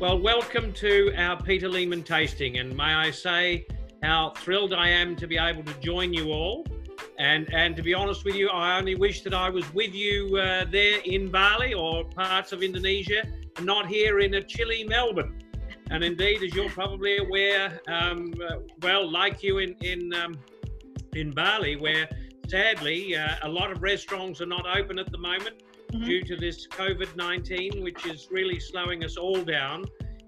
[0.00, 3.66] Well, welcome to our Peter Lehmann tasting, and may I say
[4.02, 6.66] how thrilled I am to be able to join you all.
[7.18, 10.38] And and to be honest with you, I only wish that I was with you
[10.38, 13.24] uh, there in Bali or parts of Indonesia,
[13.60, 15.38] not here in a chilly Melbourne.
[15.90, 20.38] And indeed, as you're probably aware, um, uh, well, like you in in um,
[21.12, 22.08] in Bali, where
[22.48, 25.56] sadly uh, a lot of restaurants are not open at the moment
[25.92, 26.04] mm-hmm.
[26.04, 29.84] due to this COVID 19, which is really slowing us all down.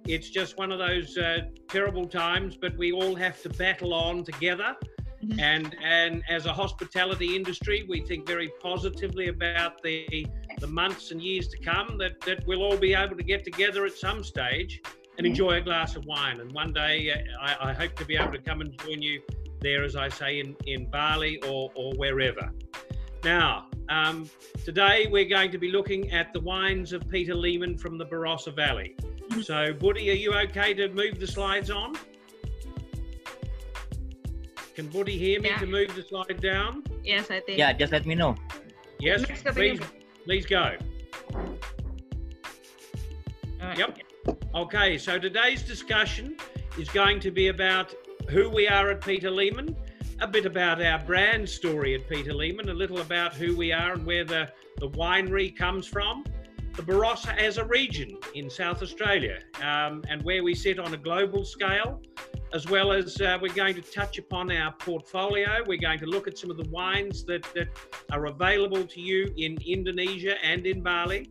[0.07, 4.25] It's just one of those uh, terrible times, but we all have to battle on
[4.25, 4.77] together.
[5.23, 5.39] Mm-hmm.
[5.39, 10.27] And and as a hospitality industry, we think very positively about the
[10.59, 13.84] the months and years to come that, that we'll all be able to get together
[13.84, 14.81] at some stage
[15.19, 16.41] and enjoy a glass of wine.
[16.41, 19.20] And one day, uh, I, I, hope to be able to come and join you
[19.61, 22.53] there, as I say, in, in Bali or, or wherever.
[23.25, 24.28] Now, um,
[24.64, 28.55] today we're going to be looking at the wines of Peter Lehmann from the Barossa
[28.55, 28.95] Valley.
[29.00, 29.41] Mm-hmm.
[29.41, 31.94] So, Buddy, are you okay to move the slides on?
[34.74, 35.58] Can Buddy hear me yeah.
[35.58, 36.83] to move the slide down?
[37.05, 37.58] Yes, I think.
[37.58, 38.36] Yeah, just let me know.
[38.98, 39.80] Yes, please,
[40.24, 40.77] please go.
[43.61, 43.78] Right.
[43.78, 43.98] Yep.
[44.55, 46.36] Okay, so today's discussion
[46.78, 47.94] is going to be about
[48.28, 49.77] who we are at Peter Lehmann,
[50.23, 53.95] a bit about our brand story at Peter Lehmann, a little about who we are
[53.95, 54.48] and where the,
[54.79, 56.23] the winery comes from,
[56.77, 60.97] the Barossa as a region in South Australia, um, and where we sit on a
[60.97, 62.01] global scale,
[62.55, 65.61] as well as uh, we're going to touch upon our portfolio.
[65.67, 67.69] We're going to look at some of the wines that, that
[68.12, 71.31] are available to you in Indonesia and in Bali,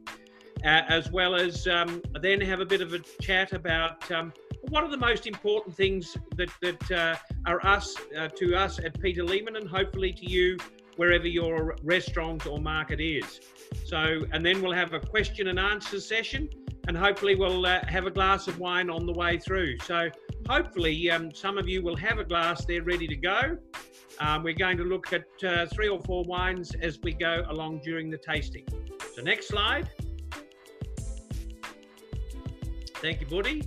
[0.66, 4.34] uh, as well as um, then have a bit of a chat about um,
[4.72, 8.98] what are the most important things that, that uh, are us uh, to us at
[9.02, 10.58] Peter Lehmann and hopefully to you
[10.96, 13.42] wherever your restaurant or market is.
[13.84, 16.50] So, and then we'll have a question and answer session
[16.88, 19.78] and hopefully we'll uh, have a glass of wine on the way through.
[19.80, 20.10] So,
[20.48, 23.58] hopefully, um, some of you will have a glass there ready to go.
[24.22, 27.82] Um, we're going to look at uh, three or four wines as we go along
[27.84, 28.66] during the tasting.
[29.14, 29.90] So, next slide.
[33.02, 33.64] Thank you, Buddy.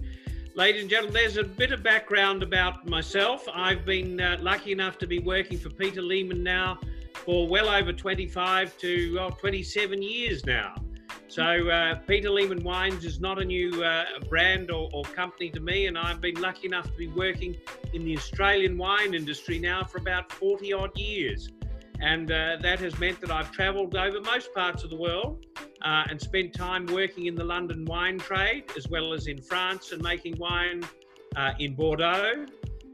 [0.56, 3.44] Ladies and gentlemen, there's a bit of background about myself.
[3.52, 6.78] I've been uh, lucky enough to be working for Peter Lehmann now
[7.12, 10.76] for well over 25 to well, 27 years now.
[11.26, 15.58] So, uh, Peter Lehmann Wines is not a new uh, brand or, or, company to
[15.58, 17.56] me, and I've been lucky enough to be working
[17.92, 21.48] in the Australian wine industry now for about 40 odd years.
[22.00, 25.44] And uh, that has meant that I've travelled over most parts of the world
[25.84, 29.92] uh, and spent time working in the London wine trade, as well as in France
[29.92, 30.82] and making wine
[31.36, 32.46] uh, in Bordeaux,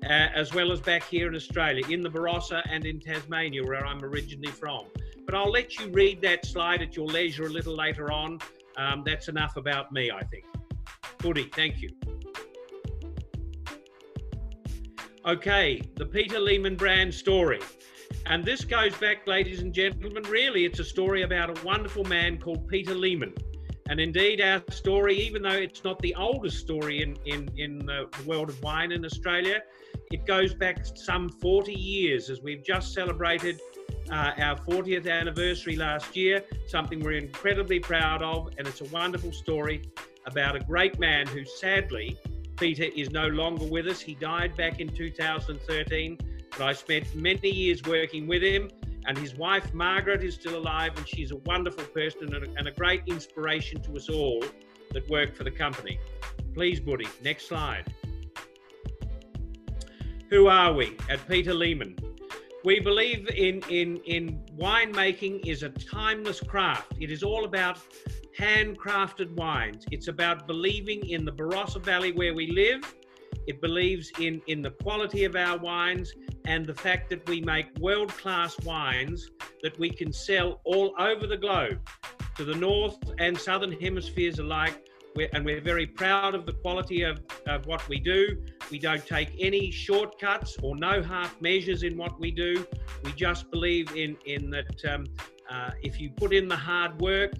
[0.05, 3.87] uh, as well as back here in Australia, in the Barossa and in Tasmania, where
[3.87, 4.87] I'm originally from.
[5.25, 8.41] But I'll let you read that slide at your leisure a little later on.
[8.77, 10.45] Um, that's enough about me, I think.
[11.19, 11.91] Goody, thank you.
[15.27, 17.61] Okay, the Peter Lehmann brand story.
[18.27, 22.39] And this goes back, ladies and gentlemen, really, it's a story about a wonderful man
[22.39, 23.35] called Peter Lehmann.
[23.89, 28.09] And indeed, our story, even though it's not the oldest story in, in, in the
[28.25, 29.63] world of wine in Australia,
[30.13, 33.61] it goes back some 40 years as we've just celebrated
[34.13, 38.51] uh, our 40th anniversary last year, something we're incredibly proud of.
[38.59, 39.83] And it's a wonderful story
[40.25, 42.17] about a great man who sadly,
[42.57, 44.01] Peter is no longer with us.
[44.01, 46.17] He died back in 2013
[46.51, 48.71] but I spent many years working with him,
[49.07, 52.69] and his wife Margaret is still alive, and she's a wonderful person and a, and
[52.69, 54.45] a great inspiration to us all
[54.93, 55.99] that work for the company.
[56.55, 57.93] Please, Buddy, next slide.
[60.31, 61.97] Who are we at Peter Lehmann?
[62.63, 66.93] We believe in, in, in winemaking is a timeless craft.
[67.01, 67.79] It is all about
[68.39, 69.87] handcrafted wines.
[69.91, 72.83] It's about believing in the Barossa Valley where we live.
[73.51, 76.13] It believes in, in the quality of our wines
[76.45, 79.29] and the fact that we make world class wines
[79.65, 81.81] that we can sell all over the globe
[82.37, 84.87] to the north and southern hemispheres alike.
[85.17, 88.41] We're, and we're very proud of the quality of, of what we do.
[88.71, 92.65] We don't take any shortcuts or no half measures in what we do.
[93.03, 95.07] We just believe in, in that um,
[95.51, 97.33] uh, if you put in the hard work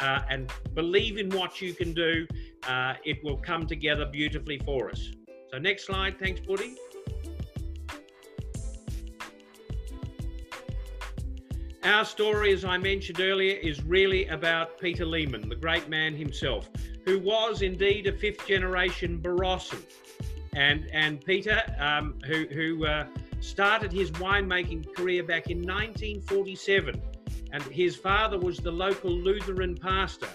[0.00, 2.26] uh, and believe in what you can do,
[2.66, 5.10] uh, it will come together beautifully for us.
[5.50, 6.18] So, next slide.
[6.18, 6.76] Thanks, Buddy.
[11.84, 16.68] Our story, as I mentioned earlier, is really about Peter Lehmann, the great man himself,
[17.06, 19.82] who was indeed a fifth generation Barossan.
[20.54, 23.06] And, and Peter, um, who, who uh,
[23.40, 27.00] started his winemaking career back in 1947.
[27.52, 30.28] And his father was the local Lutheran pastor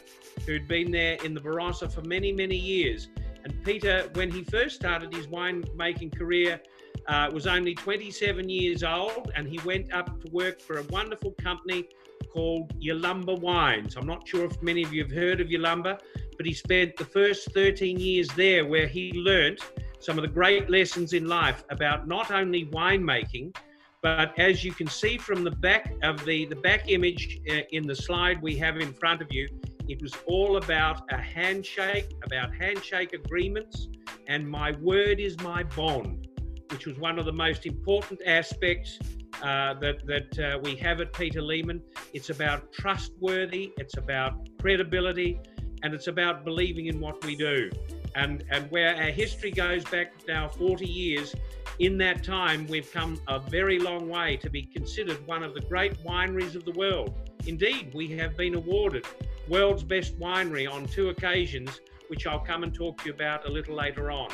[0.48, 3.10] who'd been there in the Barossa for many, many years.
[3.44, 6.62] And Peter, when he first started his winemaking career,
[7.08, 11.32] uh, was only 27 years old, and he went up to work for a wonderful
[11.32, 11.90] company
[12.32, 13.98] called Yalumba Wines.
[13.98, 16.00] I'm not sure if many of you have heard of Yalumba,
[16.38, 19.60] but he spent the first 13 years there where he learnt
[20.00, 23.56] some of the great lessons in life about not only winemaking,
[24.02, 27.88] but as you can see from the back of the, the back image uh, in
[27.88, 29.48] the slide we have in front of you,
[29.88, 33.90] it was all about a handshake, about handshake agreements,
[34.28, 36.28] and my word is my bond,
[36.72, 38.98] which was one of the most important aspects
[39.42, 41.82] uh, that, that uh, we have at Peter Lehmann.
[42.14, 45.42] It's about trustworthy, it's about credibility,
[45.84, 47.70] and it's about believing in what we do.
[48.16, 51.36] And, and where our history goes back now 40 years,
[51.80, 55.62] in that time, we've come a very long way to be considered one of the
[55.62, 57.14] great wineries of the world.
[57.48, 59.06] Indeed, we have been awarded
[59.48, 63.52] World's Best Winery on two occasions, which I'll come and talk to you about a
[63.52, 64.30] little later on.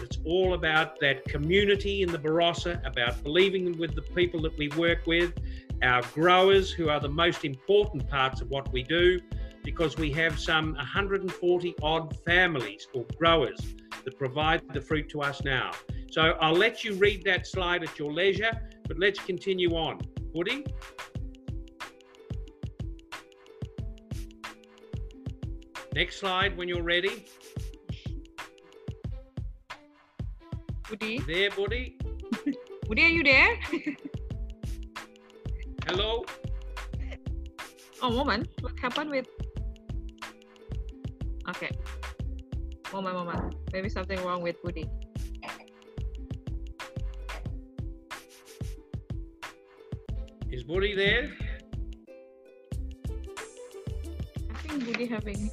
[0.00, 4.68] It's all about that community in the Barossa, about believing with the people that we
[4.76, 5.32] work with,
[5.82, 9.20] our growers, who are the most important parts of what we do,
[9.62, 13.60] because we have some 140 odd families or growers
[14.04, 15.70] that provide the fruit to us now.
[16.10, 18.52] So I'll let you read that slide at your leisure,
[18.86, 20.00] but let's continue on.
[20.32, 20.64] Woody?
[25.98, 27.26] Next slide when you're ready.
[30.88, 31.18] Woody?
[31.18, 31.98] There, Woody?
[32.86, 33.58] Woody, are you there?
[35.88, 36.24] Hello?
[38.00, 38.46] Oh, moment.
[38.60, 39.26] What happened with...
[41.48, 41.76] Okay.
[42.92, 43.56] Moment, moment.
[43.72, 44.88] Maybe something wrong with Woody.
[50.48, 51.32] Is Woody there?
[54.48, 55.50] I think Woody having...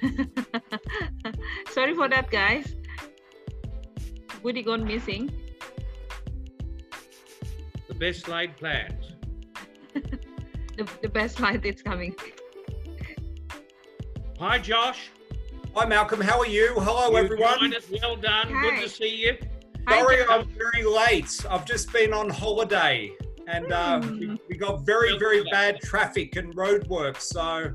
[1.72, 2.74] Sorry for that, guys.
[4.42, 5.30] Woody gone missing.
[7.88, 9.12] The best laid plans.
[10.76, 12.14] The, the best light is coming.
[14.38, 15.10] Hi, Josh.
[15.74, 16.22] Hi, Malcolm.
[16.22, 16.72] How are you?
[16.76, 17.58] Hello, You everyone.
[17.72, 17.76] joined.
[18.00, 18.48] Well done.
[18.48, 19.36] Good to see you.
[19.86, 20.26] Hi, Sorry, Josh.
[20.30, 21.44] I'm very late.
[21.50, 23.12] I've just been on holiday,
[23.46, 24.36] and uh, we, Hmm.
[24.48, 27.20] we got very, very bad traffic and road work.
[27.20, 27.74] So,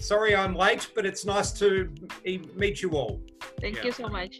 [0.00, 1.88] sorry I'm late, but it's nice to
[2.24, 3.22] e- meet you all.
[3.60, 3.84] Thank Yeah.
[3.86, 4.38] you so much.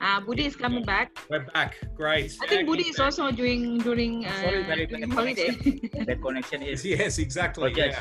[0.00, 1.16] Uh, Woody is coming back.
[1.30, 1.78] We're back.
[1.94, 2.36] Great.
[2.42, 5.50] I think Woody is also doing during uh, Sorry, very during bad holiday.
[6.06, 6.84] the connection is.
[6.92, 7.72] Yes, exactly.
[7.72, 7.94] Oh, yes.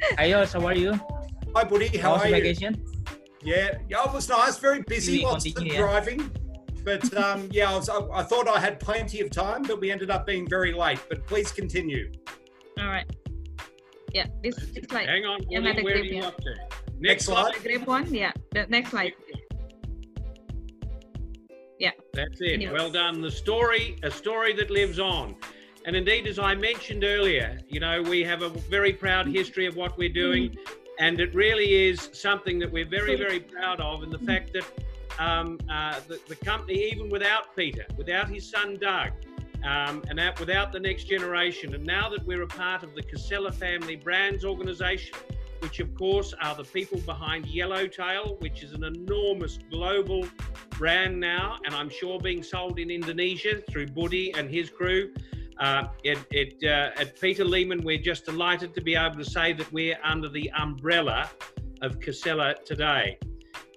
[0.00, 0.16] Yeah.
[0.18, 0.92] Hi, Yos, how are you?
[1.54, 1.88] Hi, buddy.
[1.98, 2.42] How How are the you?
[2.42, 2.84] vacation?
[3.42, 4.58] Yeah, yeah, it was nice.
[4.58, 5.18] Very busy.
[5.18, 5.86] We Lots of continue, yeah.
[5.86, 6.30] driving.
[6.84, 9.90] But um, yeah, I, was, I, I thought I had plenty of time, but we
[9.90, 11.00] ended up being very late.
[11.08, 12.12] But please continue.
[12.78, 13.06] All right.
[14.12, 15.70] Yeah, this it's like Hang on, Yeah, Woody.
[15.70, 16.26] another Where are you yeah.
[16.26, 16.54] up to?
[16.98, 17.54] Next slide.
[17.62, 18.12] grape one.
[18.12, 19.14] Yeah, the next slide.
[21.78, 21.92] Yeah.
[22.12, 22.52] That's it.
[22.54, 22.72] Anyway.
[22.74, 23.22] Well done.
[23.22, 25.34] The story, a story that lives on.
[25.86, 29.76] And indeed, as I mentioned earlier, you know, we have a very proud history of
[29.76, 30.54] what we're doing.
[30.98, 34.02] And it really is something that we're very, very proud of.
[34.02, 34.66] And the fact that
[35.18, 39.12] um, uh, the, the company, even without Peter, without his son Doug,
[39.64, 43.02] um, and that, without the next generation, and now that we're a part of the
[43.02, 45.16] Casella Family Brands organization,
[45.60, 50.26] which of course are the people behind Yellowtail, which is an enormous global
[50.70, 55.12] brand now, and I'm sure being sold in Indonesia through Buddy and his crew.
[55.58, 59.52] Uh, it, it, uh, at Peter Lehmann, we're just delighted to be able to say
[59.52, 61.30] that we're under the umbrella
[61.82, 63.18] of Casella today.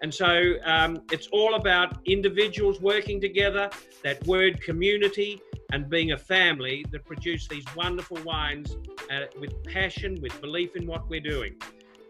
[0.04, 3.70] And so um, it's all about individuals working together,
[4.04, 5.42] that word community,
[5.72, 8.76] and being a family that produce these wonderful wines
[9.10, 11.56] uh, with passion, with belief in what we're doing.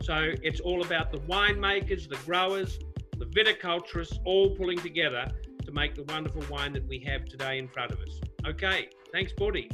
[0.02, 2.80] So it's all about the winemakers, the growers,
[3.20, 5.32] the viticulturists all pulling together
[5.64, 8.20] to make the wonderful wine that we have today in front of us.
[8.48, 9.70] Okay, thanks, Buddy.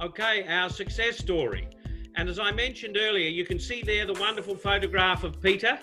[0.00, 1.68] Okay, our success story.
[2.16, 5.78] And as I mentioned earlier, you can see there the wonderful photograph of Peter,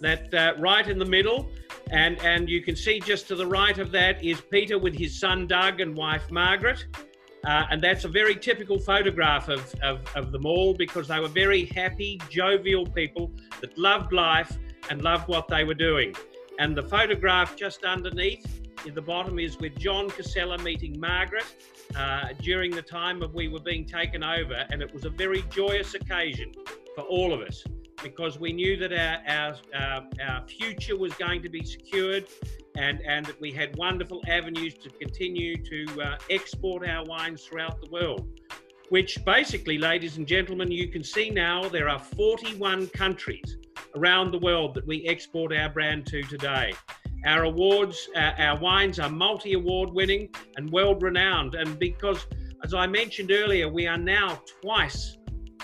[0.00, 1.50] that uh, right in the middle.
[1.90, 5.18] And, and you can see just to the right of that is Peter with his
[5.18, 6.86] son Doug and wife Margaret.
[7.46, 11.28] Uh, and that's a very typical photograph of, of, of them all because they were
[11.28, 13.30] very happy, jovial people
[13.60, 14.56] that loved life
[14.90, 16.14] and loved what they were doing.
[16.58, 21.44] And the photograph just underneath the bottom is with John Casella meeting Margaret
[21.96, 24.66] uh, during the time of we were being taken over.
[24.70, 26.52] And it was a very joyous occasion
[26.94, 27.64] for all of us
[28.02, 32.26] because we knew that our, our, our, our future was going to be secured
[32.76, 37.80] and, and that we had wonderful avenues to continue to uh, export our wines throughout
[37.80, 38.28] the world.
[38.90, 43.56] which basically, ladies and gentlemen, you can see now there are 41 countries
[43.96, 46.72] around the world that we export our brand to today.
[47.24, 51.54] Our awards, uh, our wines are multi award winning and world renowned.
[51.54, 52.26] And because,
[52.64, 55.16] as I mentioned earlier, we are now twice,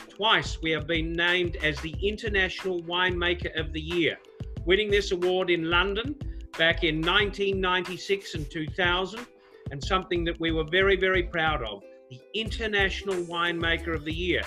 [0.09, 4.19] twice we have been named as the International Winemaker of the Year,
[4.65, 6.17] winning this award in London
[6.59, 9.27] back in 1996 and 2000,
[9.71, 14.43] and something that we were very, very proud of the International Winemaker of the Year.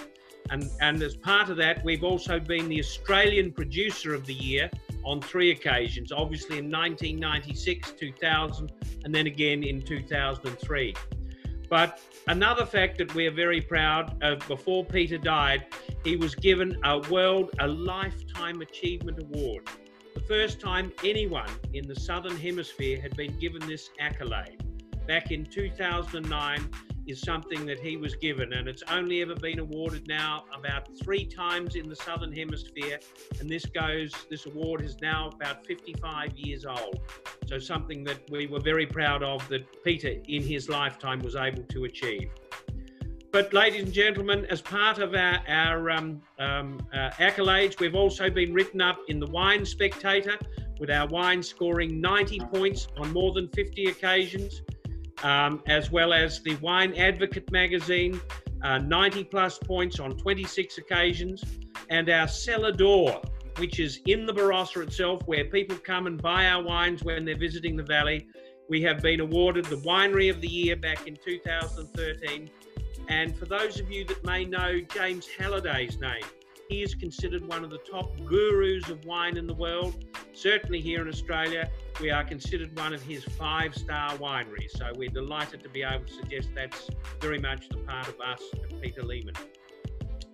[0.52, 4.70] And, and as part of that, we've also been the Australian Producer of the Year
[5.06, 8.72] on three occasions, obviously in 1996, 2000,
[9.04, 10.94] and then again in 2003.
[11.70, 15.66] But another fact that we are very proud of before Peter died,
[16.04, 19.68] he was given a World, a Lifetime Achievement Award.
[20.14, 24.64] The first time anyone in the Southern Hemisphere had been given this accolade.
[25.08, 26.70] Back in 2009,
[27.08, 31.26] is something that he was given, and it's only ever been awarded now about three
[31.26, 33.00] times in the Southern Hemisphere.
[33.40, 37.00] And this goes, this award is now about 55 years old.
[37.48, 41.64] So, something that we were very proud of that Peter in his lifetime was able
[41.64, 42.32] to achieve.
[43.32, 48.30] But, ladies and gentlemen, as part of our, our um, um, uh, accolades, we've also
[48.30, 50.40] been written up in the Wine Spectator
[50.80, 54.62] with our wine scoring 90 points on more than 50 occasions
[55.26, 58.22] um, as well as the Wine Advocate magazine,
[58.62, 61.44] uh, 90 plus points on 26 occasions,
[61.90, 63.22] and our cellar door,
[63.58, 67.36] which is in the Barossa itself, where people come and buy our wines when they're
[67.36, 68.28] visiting the valley.
[68.70, 72.50] We have been awarded the Winery of the Year back in 2013.
[73.08, 76.24] And for those of you that may know James Halliday's name,
[76.70, 80.04] he is considered one of the top gurus of wine in the world.
[80.34, 81.70] Certainly here in Australia,
[82.02, 84.72] we are considered one of his five star wineries.
[84.72, 86.90] So we're delighted to be able to suggest that's
[87.22, 89.36] very much the part of us at Peter Lehmann.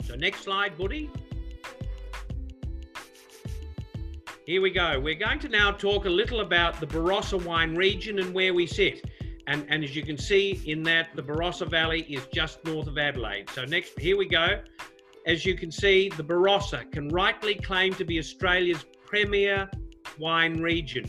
[0.05, 1.09] So, next slide, Buddy.
[4.45, 4.99] Here we go.
[4.99, 8.65] We're going to now talk a little about the Barossa wine region and where we
[8.65, 9.05] sit.
[9.47, 12.97] And, and as you can see in that, the Barossa Valley is just north of
[12.97, 13.49] Adelaide.
[13.51, 14.61] So next, here we go.
[15.27, 19.69] As you can see, the Barossa can rightly claim to be Australia's premier
[20.17, 21.05] wine region.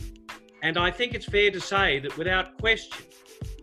[0.61, 3.05] And I think it's fair to say that without question,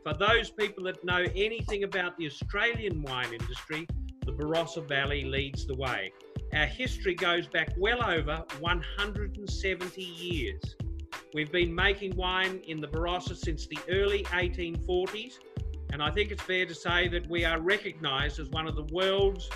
[0.03, 3.87] for those people that know anything about the Australian wine industry,
[4.27, 6.13] the Barossa Valley leads the way.
[6.53, 10.77] Our history goes back well over 170 years.
[11.33, 15.35] We've been making wine in the Barossa since the early 1840s,
[15.93, 18.93] and I think it's fair to say that we are recognised as one of the
[18.93, 19.49] world's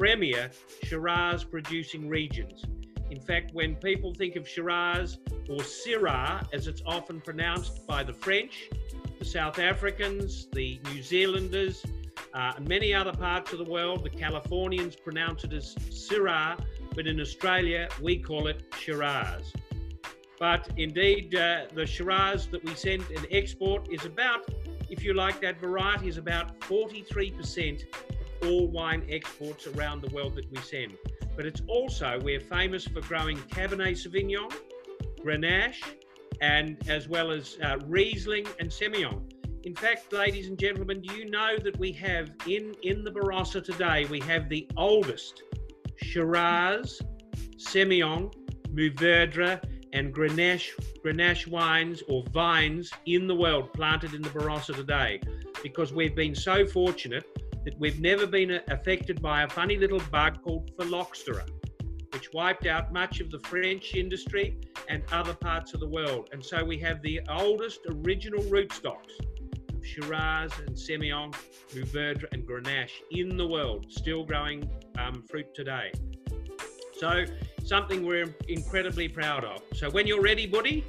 [0.00, 0.50] premier
[0.82, 2.64] Shiraz producing regions.
[3.10, 8.14] In fact, when people think of Shiraz or Syrah, as it's often pronounced by the
[8.14, 8.70] French,
[9.18, 11.84] the South Africans, the New Zealanders,
[12.32, 16.58] uh, and many other parts of the world, the Californians pronounce it as Syrah,
[16.94, 19.52] but in Australia we call it Shiraz.
[20.38, 24.48] But indeed, uh, the Shiraz that we send and export is about,
[24.88, 27.84] if you like that variety, is about 43%
[28.46, 30.96] all wine exports around the world that we send.
[31.36, 34.52] But it's also, we're famous for growing Cabernet Sauvignon,
[35.24, 35.82] Grenache,
[36.40, 39.22] and as well as uh, Riesling and Semillon.
[39.64, 43.62] In fact, ladies and gentlemen, do you know that we have in, in the Barossa
[43.62, 45.42] today, we have the oldest
[45.96, 47.02] Shiraz,
[47.58, 48.32] Semillon,
[48.72, 50.70] Mourvedre, and Grenache,
[51.04, 55.20] Grenache wines or vines in the world planted in the Barossa today
[55.62, 57.24] because we've been so fortunate
[57.64, 61.44] that we've never been affected by a funny little bug called phylloxera,
[62.12, 66.28] which wiped out much of the French industry and other parts of the world.
[66.32, 69.18] And so we have the oldest original rootstocks
[69.72, 71.34] of Shiraz and Semillon,
[71.74, 75.92] Mourvedre and Grenache in the world, still growing um, fruit today.
[76.98, 77.24] So
[77.64, 79.62] something we're incredibly proud of.
[79.74, 80.84] So when you're ready, Buddy.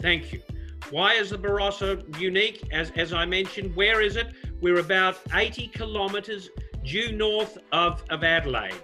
[0.00, 0.42] Thank you.
[0.90, 2.68] Why is the Barossa unique?
[2.72, 4.28] As, as I mentioned, where is it?
[4.60, 6.50] We're about 80 kilometres
[6.84, 8.80] due north of, of Adelaide.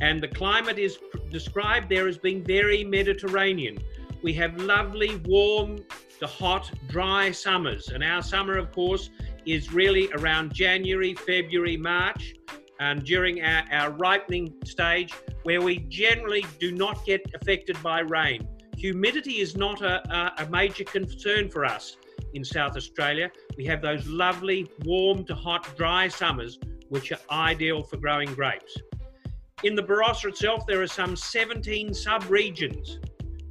[0.00, 0.98] And the climate is
[1.30, 3.78] described there as being very Mediterranean.
[4.22, 5.78] We have lovely, warm
[6.18, 7.88] to hot, dry summers.
[7.88, 9.10] And our summer, of course,
[9.46, 12.34] is really around January, February, March,
[12.80, 15.12] and during our, our ripening stage,
[15.44, 18.46] where we generally do not get affected by rain.
[18.76, 21.96] Humidity is not a, a, major concern for us
[22.34, 23.30] in South Australia.
[23.56, 26.58] We have those lovely, warm to hot, dry summers,
[26.90, 28.76] which are ideal for growing grapes.
[29.62, 32.98] In the Barossa itself, there are some 17 sub-regions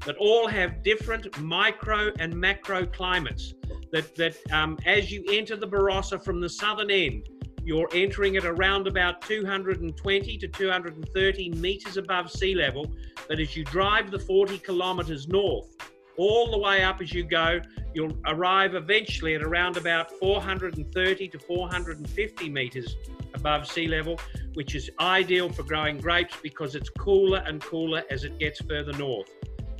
[0.05, 3.55] that all have different micro and macro climates
[3.91, 7.27] that that um, as you enter the Barossa from the southern end,
[7.65, 12.91] you're entering at around about 220 to 230 meters above sea level.
[13.27, 15.75] But as you drive the 40 kilometers north,
[16.17, 17.59] all the way up as you go,
[17.93, 22.95] you'll arrive eventually at around about 430 to 450 meters
[23.33, 24.19] above sea level,
[24.53, 28.93] which is ideal for growing grapes because it's cooler and cooler as it gets further
[28.93, 29.29] north.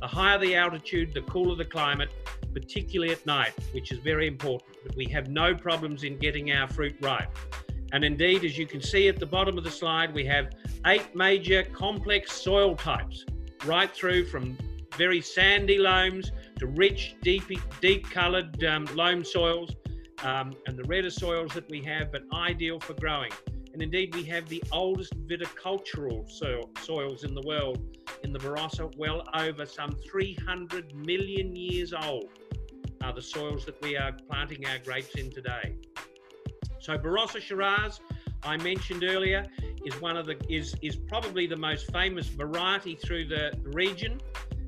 [0.00, 2.10] The higher the altitude, the cooler the climate,
[2.52, 4.76] particularly at night, which is very important.
[4.84, 7.30] But we have no problems in getting our fruit ripe.
[7.92, 10.52] And indeed, as you can see at the bottom of the slide, we have
[10.86, 13.24] eight major complex soil types,
[13.64, 14.56] right through from
[14.96, 17.44] very sandy loams to rich, deep,
[17.80, 19.70] deep coloured um, loam soils,
[20.22, 23.30] um, and the redder soils that we have, but ideal for growing.
[23.72, 27.78] And indeed, we have the oldest viticultural soil, soils in the world
[28.24, 32.28] in the Barossa, well over some 300 million years old,
[33.02, 35.76] are the soils that we are planting our grapes in today.
[36.86, 37.98] So Barossa Shiraz,
[38.44, 39.44] I mentioned earlier,
[39.84, 44.20] is one of the is is probably the most famous variety through the region.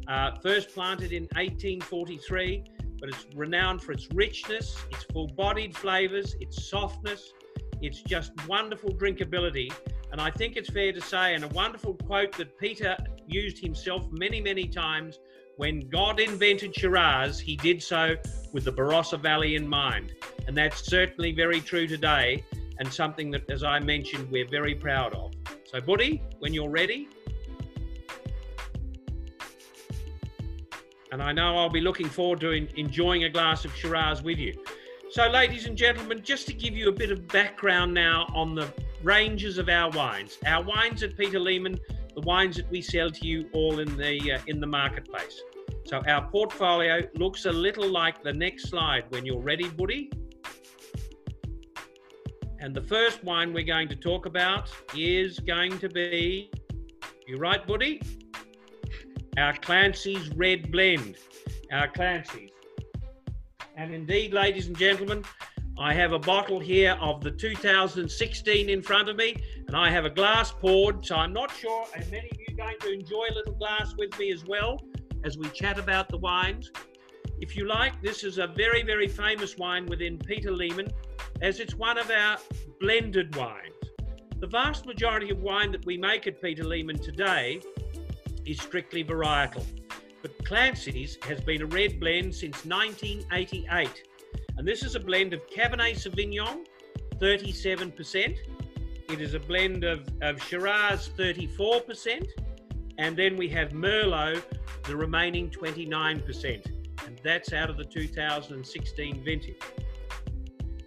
[0.09, 2.65] Uh, first planted in 1843,
[2.99, 7.35] but it's renowned for its richness, its full-bodied flavors, its softness,
[7.83, 9.73] its just wonderful drinkability.
[10.11, 12.97] And I think it's fair to say, and a wonderful quote that Peter
[13.29, 15.21] used himself many, many times
[15.59, 18.15] when God invented Shiraz, he did so
[18.53, 20.15] with the Barossa Valley in mind.
[20.47, 22.45] And that's certainly very true today
[22.79, 25.33] and something that, as I mentioned, we're very proud of.
[25.65, 27.09] So, Buddy, when you're ready.
[31.11, 34.55] And I know I'll be looking forward to enjoying a glass of Shiraz with you.
[35.11, 38.73] So, ladies and gentlemen, just to give you a bit of background now on the
[39.03, 40.39] ranges of our wines.
[40.47, 41.81] Our wines at Peter Lehmann,
[42.19, 45.41] the wines that we sell to you all in the uh, in the marketplace.
[45.85, 50.11] So our portfolio looks a little like the next slide when you're ready, Buddy.
[52.59, 56.51] And the first wine we're going to talk about is going to be,
[57.29, 58.03] you right, Buddy?
[59.37, 61.19] Our Clancy's Red Blend.
[61.71, 62.51] Our Clancy's.
[63.77, 65.23] And indeed, ladies and gentlemen,
[65.79, 69.37] I have a bottle here of the 2016 in front of me,
[69.69, 71.07] and I have a glass poured.
[71.07, 73.95] So I'm not sure, and many of you are going to enjoy a little glass
[73.97, 74.83] with me as well
[75.25, 76.73] as we chat about the wines.
[77.41, 80.89] If you like, this is a very, very famous wine within Peter Lehmann,
[81.41, 82.39] as it's one of our
[82.81, 83.75] blended wines.
[84.41, 87.61] The vast majority of wine that we make at Peter Lehmann today
[88.45, 89.65] is strictly varietal.
[90.23, 94.03] But Clancy's has been a red blend since 1988
[94.59, 96.67] and this is a blend of Cabernet Sauvignon,
[97.19, 98.37] 37%.
[99.09, 102.29] It is a blend of, of Shiraz, 34%.
[102.99, 104.43] And then we have Merlot,
[104.85, 106.67] the remaining 29%.
[107.07, 109.63] And that's out of the 2016 vintage.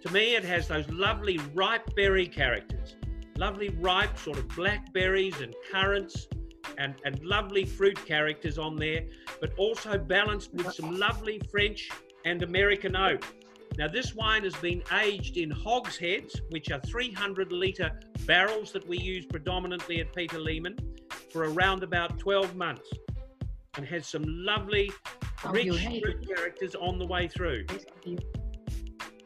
[0.02, 2.94] To me, it has those lovely ripe berry characters,
[3.36, 6.28] lovely ripe sort of blackberries and currants
[6.78, 9.02] and, and lovely fruit characters on there,
[9.40, 11.90] but also balanced with some lovely French
[12.24, 13.24] and American oak.
[13.78, 18.98] Now, this wine has been aged in hogsheads, which are 300 litre barrels that we
[18.98, 20.76] use predominantly at Peter Lehmann,
[21.32, 22.88] for around about 12 months
[23.76, 24.92] and has some lovely,
[25.50, 25.68] rich
[26.02, 27.64] fruit characters on the way through.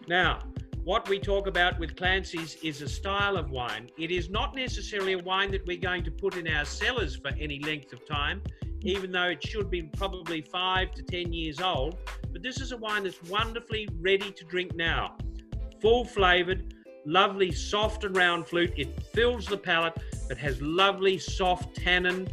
[0.06, 0.38] Now,
[0.84, 3.90] what we talk about with Clancy's is a style of wine.
[3.98, 7.32] It is not necessarily a wine that we're going to put in our cellars for
[7.40, 8.40] any length of time
[8.86, 11.96] even though it should be probably five to 10 years old.
[12.32, 15.16] But this is a wine that's wonderfully ready to drink now.
[15.82, 18.72] Full flavored, lovely soft and round flute.
[18.76, 19.94] It fills the palate.
[20.30, 22.28] It has lovely soft tannin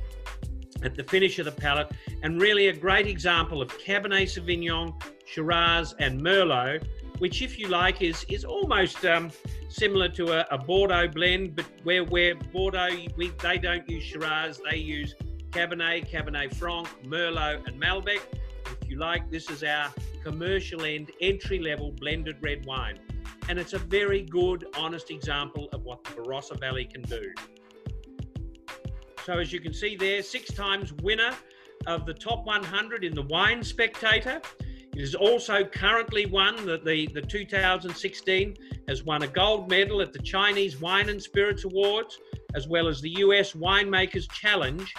[0.83, 1.91] at the finish of the palate,
[2.23, 4.93] and really a great example of Cabernet Sauvignon,
[5.25, 6.85] Shiraz, and Merlot,
[7.19, 9.31] which, if you like, is is almost um,
[9.69, 14.59] similar to a, a, Bordeaux blend, but where where Bordeaux we, they don't use Shiraz,
[14.69, 15.15] they use
[15.53, 18.21] Cabernet, Cabernet Franc, Merlot, and Malbec.
[18.81, 22.97] If you like, this is our commercial end, entry level blended red wine.
[23.47, 27.31] And it's a very good, honest example of what the Barossa Valley can do.
[29.25, 31.31] So, as you can see there, six times winner
[31.85, 34.41] of the top 100 in the Wine Spectator.
[34.95, 38.55] It is also currently won the, the, the 2016
[38.87, 42.19] has won a gold medal at the Chinese Wine and Spirits Awards,
[42.55, 44.93] as well as the US Winemakers Challenge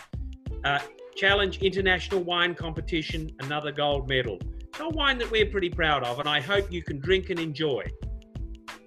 [0.64, 0.78] uh,
[1.16, 4.38] Challenge International Wine Competition, another gold medal.
[4.76, 7.38] So a wine that we're pretty proud of, and I hope you can drink and
[7.38, 7.84] enjoy.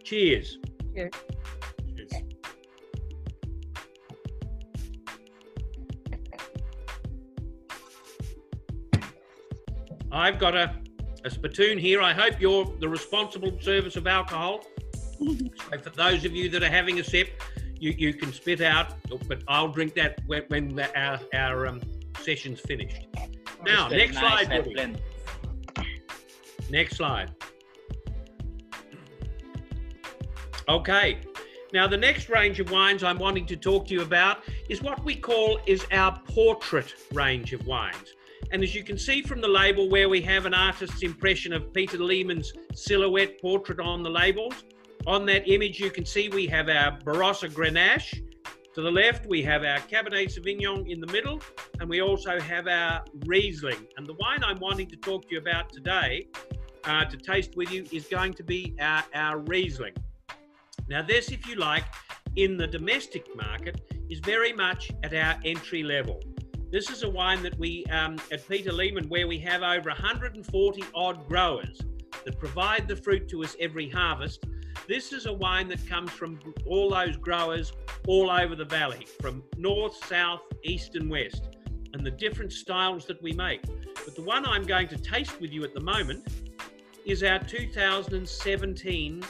[0.03, 0.57] Cheers.
[0.93, 1.11] Cheers.
[1.95, 2.13] Cheers.
[10.11, 10.75] I've got a
[11.27, 12.01] a spittoon here.
[12.01, 14.65] I hope you're the responsible service of alcohol.
[15.19, 17.41] so for those of you that are having a sip,
[17.79, 18.95] you, you can spit out,
[19.27, 21.81] but I'll drink that when, when the, our, our um,
[22.21, 23.07] session's finished.
[23.65, 25.01] Now, next nice slide.
[26.69, 27.33] Next slide.
[30.69, 31.19] Okay.
[31.73, 35.03] Now, the next range of wines I'm wanting to talk to you about is what
[35.03, 38.13] we call is our portrait range of wines.
[38.51, 41.73] And as you can see from the label where we have an artist's impression of
[41.73, 44.63] Peter Lehmann's silhouette portrait on the labels,
[45.08, 48.22] on that image you can see we have our Barossa Grenache.
[48.76, 51.41] To the left, we have our Cabernet Sauvignon in the middle,
[51.80, 53.88] and we also have our Riesling.
[53.96, 56.28] And the wine I'm wanting to talk to you about today,
[56.84, 59.96] uh, to taste with you, is going to be our, our Riesling.
[60.89, 61.86] Now, this, if you like,
[62.36, 66.22] in the domestic market, is very much at our entry level.
[66.70, 70.84] This is a wine that we, um, at Peter Lehmann, where we have over 140
[70.93, 71.82] odd growers
[72.26, 74.46] that provide the fruit to us every harvest.
[74.87, 77.73] This is a wine that comes from all those growers
[78.07, 81.55] all over the valley, from north, south, east, and west,
[81.93, 83.61] and the different styles that we make.
[84.05, 86.27] But the one I'm going to taste with you at the moment
[87.05, 89.23] is our 2017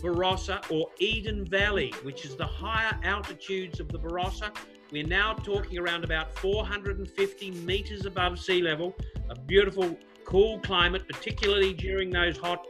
[0.00, 4.54] Barossa or Eden Valley, which is the higher altitudes of the Barossa.
[4.92, 8.94] We're now talking around about 450 meters above sea level,
[9.28, 12.66] a beautiful, cool climate, particularly during those hot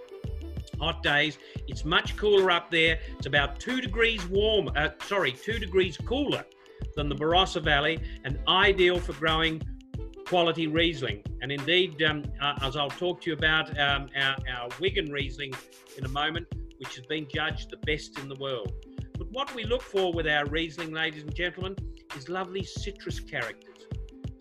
[0.80, 1.38] hot days.
[1.68, 2.98] It's much cooler up there.
[3.16, 6.44] It's about two degrees warm, uh, sorry, two degrees cooler
[6.94, 9.62] than the Barossa Valley and ideal for growing
[10.26, 11.22] quality Riesling.
[11.40, 15.54] And indeed, um, uh, as I'll talk to you about um, our, our Wigan Riesling
[15.96, 16.46] in a moment,
[16.78, 18.72] which has been judged the best in the world.
[19.16, 21.76] But what we look for with our Riesling, ladies and gentlemen,
[22.16, 23.86] is lovely citrus characters.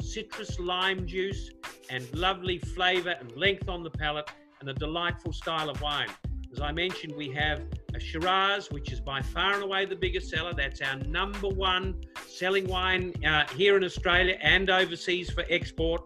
[0.01, 1.51] Citrus lime juice
[1.89, 4.29] and lovely flavour and length on the palate
[4.67, 6.09] and a delightful style of wine.
[6.51, 7.61] As I mentioned, we have
[7.93, 10.53] a Shiraz, which is by far and away the biggest seller.
[10.55, 16.01] That's our number one selling wine uh, here in Australia and overseas for export.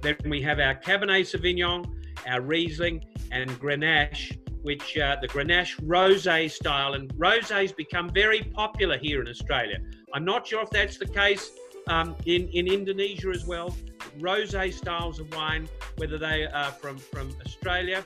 [0.00, 1.84] Then we have our Cabernet Sauvignon,
[2.26, 6.94] our Riesling, and Grenache, which uh, the Grenache rosé style.
[6.94, 9.80] And rosés become very popular here in Australia.
[10.14, 11.50] I'm not sure if that's the case
[11.88, 13.76] um, in, in Indonesia as well.
[14.18, 18.04] Rosé styles of wine, whether they are from, from Australia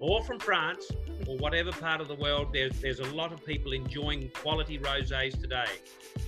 [0.00, 0.90] or from France
[1.26, 5.40] or whatever part of the world, there's, there's a lot of people enjoying quality rosés
[5.40, 5.70] today.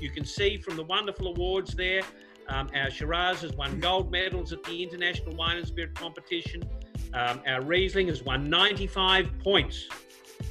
[0.01, 2.03] You can see from the wonderful awards there,
[2.49, 6.63] um, our Shiraz has won gold medals at the International Wine and Spirit Competition.
[7.13, 9.89] Um, our Riesling has won 95 points.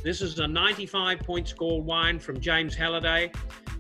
[0.03, 3.31] This is a 95 point score wine from James Halliday.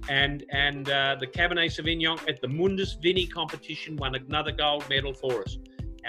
[0.07, 5.13] And, and uh, the Cabernet Sauvignon at the Mundus Vini competition won another gold medal
[5.13, 5.57] for us.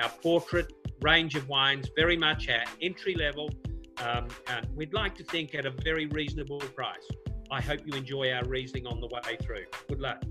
[0.01, 3.51] Our portrait range of wines, very much at entry level,
[3.99, 7.07] um, and we'd like to think at a very reasonable price.
[7.51, 9.65] I hope you enjoy our Riesling on the way through.
[9.89, 10.23] Good luck.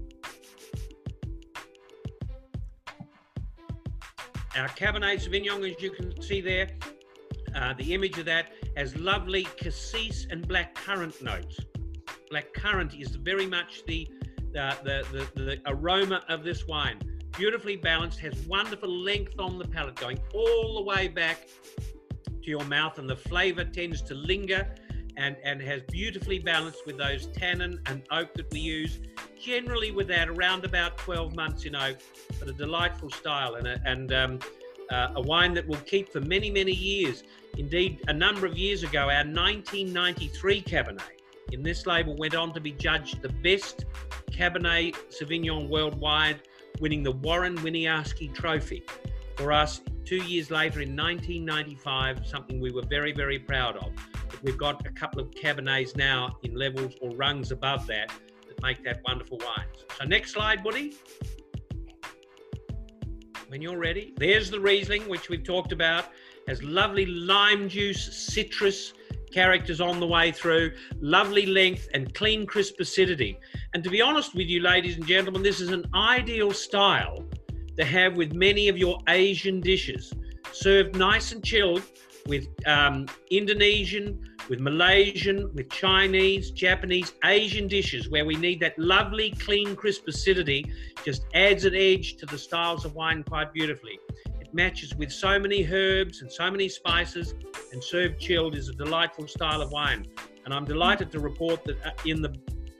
[4.55, 6.69] Our Cabernet Sauvignon, as you can see there,
[7.55, 11.59] uh, the image of that has lovely cassis and black currant notes.
[12.29, 14.07] Black currant is very much the,
[14.57, 16.99] uh, the, the, the aroma of this wine.
[17.37, 22.63] Beautifully balanced, has wonderful length on the palate, going all the way back to your
[22.65, 24.67] mouth, and the flavor tends to linger
[25.17, 28.99] and, and has beautifully balanced with those tannin and oak that we use.
[29.39, 31.97] Generally, with that, around about 12 months in oak,
[32.39, 34.39] but a delightful style and, a, and um,
[34.89, 37.23] uh, a wine that will keep for many, many years.
[37.57, 41.15] Indeed, a number of years ago, our 1993 Cabernet
[41.51, 43.85] in this label went on to be judged the best
[44.31, 46.41] Cabernet Sauvignon worldwide,
[46.79, 48.83] winning the Warren Winiarski Trophy.
[49.37, 53.91] For us, two years later in 1995, something we were very, very proud of.
[54.43, 58.11] We've got a couple of Cabernets now in levels or rungs above that
[58.47, 59.65] that make that wonderful wine.
[59.97, 60.95] So next slide, Woody.
[63.47, 66.05] When you're ready, there's the Riesling, which we've talked about.
[66.47, 68.93] Has lovely lime juice, citrus
[69.35, 70.71] characters on the way through,
[71.01, 73.37] lovely length and clean, crisp acidity.
[73.73, 77.21] And to be honest with you, ladies and gentlemen, this is an ideal style
[77.77, 80.13] to have with many of your Asian dishes.
[80.53, 81.83] Served nice and chilled
[82.27, 84.07] with um, Indonesian,
[84.47, 90.65] with Malaysian, with Chinese, Japanese, Asian dishes where we need that lovely, clean, crisp acidity,
[91.03, 93.99] just adds an edge to the styles of wine quite beautifully.
[94.55, 97.33] Matches with so many herbs and so many spices,
[97.73, 100.07] and served chilled is a delightful style of wine.
[100.45, 102.33] And I'm delighted to report that uh, in the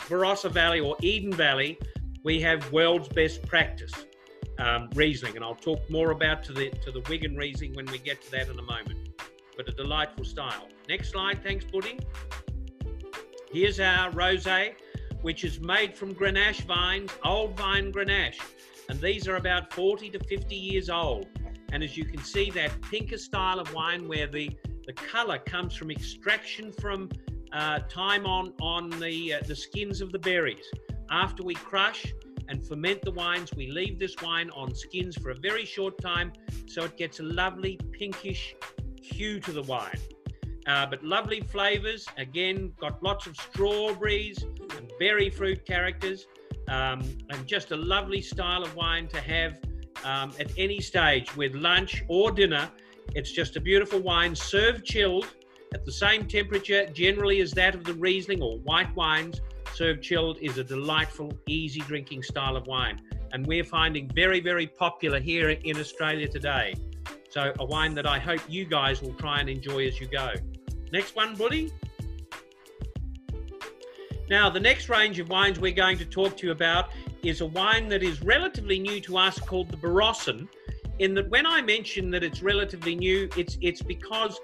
[0.07, 1.77] Barossa Valley or Eden Valley,
[2.23, 3.91] we have world's best practice.
[4.57, 7.97] um, Riesling, and I'll talk more about to the to the Wigan Riesling when we
[7.97, 9.09] get to that in a moment.
[9.57, 10.69] But a delightful style.
[10.87, 11.99] Next slide, thanks, Buddy.
[13.51, 14.75] Here's our rosé,
[15.23, 18.39] which is made from Grenache vines, old vine Grenache,
[18.87, 21.27] and these are about 40 to 50 years old.
[21.75, 24.49] And as you can see, that pinker style of wine where the
[24.87, 27.09] the color comes from extraction from
[27.51, 30.65] uh, time on on the uh, the skins of the berries.
[31.11, 32.13] After we crush
[32.47, 36.31] and ferment the wines, we leave this wine on skins for a very short time,
[36.65, 38.55] so it gets a lovely pinkish
[39.01, 39.99] hue to the wine.
[40.67, 42.07] Uh, but lovely flavors.
[42.17, 44.43] Again, got lots of strawberries
[44.77, 46.25] and berry fruit characters,
[46.69, 49.59] um, and just a lovely style of wine to have
[50.03, 52.69] um, at any stage with lunch or dinner.
[53.13, 55.27] It's just a beautiful wine served chilled
[55.73, 59.41] at the same temperature generally as that of the Riesling or white wines.
[59.73, 63.01] Served chilled is a delightful, easy drinking style of wine.
[63.33, 66.75] And we're finding very, very popular here in Australia today.
[67.29, 70.33] So, a wine that I hope you guys will try and enjoy as you go.
[70.93, 71.73] Next one, Buddy.
[74.29, 76.89] Now, the next range of wines we're going to talk to you about
[77.27, 80.47] is a wine that is relatively new to us called the Barossa.
[80.99, 84.39] In that, when I mention that it's relatively new, it's it's because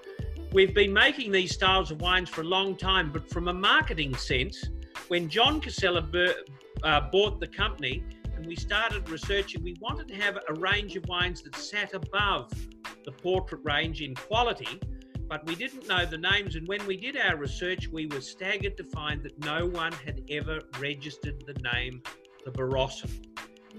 [0.51, 3.11] we've been making these styles of wines for a long time.
[3.11, 4.69] But from a marketing sense,
[5.07, 6.03] when John Casella
[6.83, 8.03] uh, bought the company
[8.35, 12.51] and we started researching, we wanted to have a range of wines that sat above
[13.05, 14.79] the portrait range in quality
[15.31, 16.57] but we didn't know the names.
[16.57, 20.21] And when we did our research, we were staggered to find that no one had
[20.29, 22.03] ever registered the name
[22.45, 23.09] the Barossa.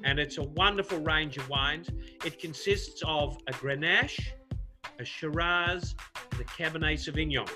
[0.05, 1.88] And it's a wonderful range of wines.
[2.25, 4.20] It consists of a Grenache,
[4.98, 5.94] a Shiraz,
[6.33, 7.48] and a Cabernet Sauvignon.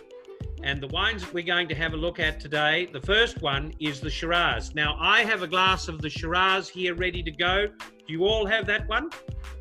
[0.62, 3.72] And the wines that we're going to have a look at today, the first one
[3.80, 4.74] is the Shiraz.
[4.74, 7.66] Now, I have a glass of the Shiraz here ready to go.
[7.66, 9.10] Do you all have that one?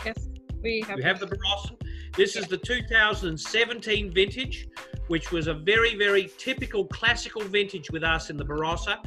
[0.06, 0.30] Yes,
[0.62, 0.98] we have.
[0.98, 1.76] You have the Barossa?
[2.16, 4.68] This is the 2017 vintage,
[5.08, 8.98] which was a very, very typical classical vintage with us in the Barossa.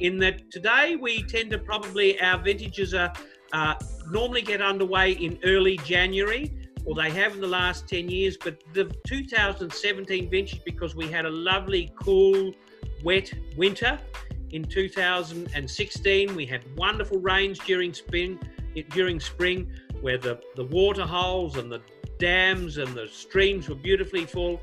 [0.00, 3.12] In that today we tend to probably, our vintages are
[3.52, 3.74] uh,
[4.10, 6.52] normally get underway in early January,
[6.84, 8.36] or they have in the last 10 years.
[8.36, 12.52] But the 2017 vintage, because we had a lovely, cool,
[13.04, 13.98] wet winter
[14.50, 18.38] in 2016, we had wonderful rains during spring,
[18.90, 21.80] during spring where the, the water holes and the
[22.18, 24.60] dams and the streams were beautifully full.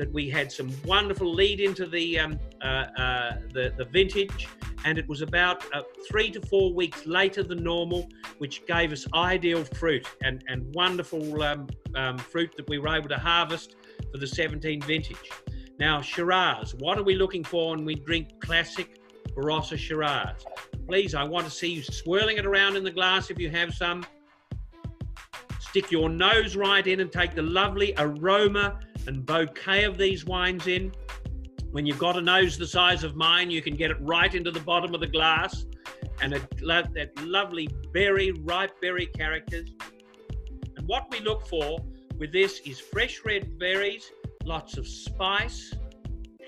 [0.00, 4.48] That we had some wonderful lead into the um, uh, uh, the, the vintage,
[4.86, 8.08] and it was about uh, three to four weeks later than normal,
[8.38, 13.10] which gave us ideal fruit and and wonderful um, um, fruit that we were able
[13.10, 13.76] to harvest
[14.10, 15.30] for the 17 vintage.
[15.78, 19.00] Now Shiraz, what are we looking for when we drink classic
[19.36, 20.46] Barossa Shiraz?
[20.88, 23.74] Please, I want to see you swirling it around in the glass if you have
[23.74, 24.02] some
[25.70, 30.66] Stick your nose right in and take the lovely aroma and bouquet of these wines
[30.66, 30.92] in.
[31.70, 34.50] When you've got a nose the size of mine, you can get it right into
[34.50, 35.64] the bottom of the glass
[36.20, 39.70] and it, that lovely berry, ripe berry characters.
[40.76, 41.78] And what we look for
[42.18, 44.10] with this is fresh red berries,
[44.44, 45.74] lots of spice,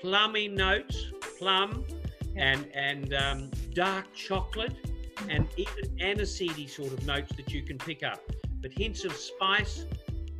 [0.01, 1.85] plummy notes, plum,
[2.35, 4.75] and and um, dark chocolate,
[5.29, 8.19] and even aniseedy sort of notes that you can pick up
[8.63, 9.85] but hints of spice,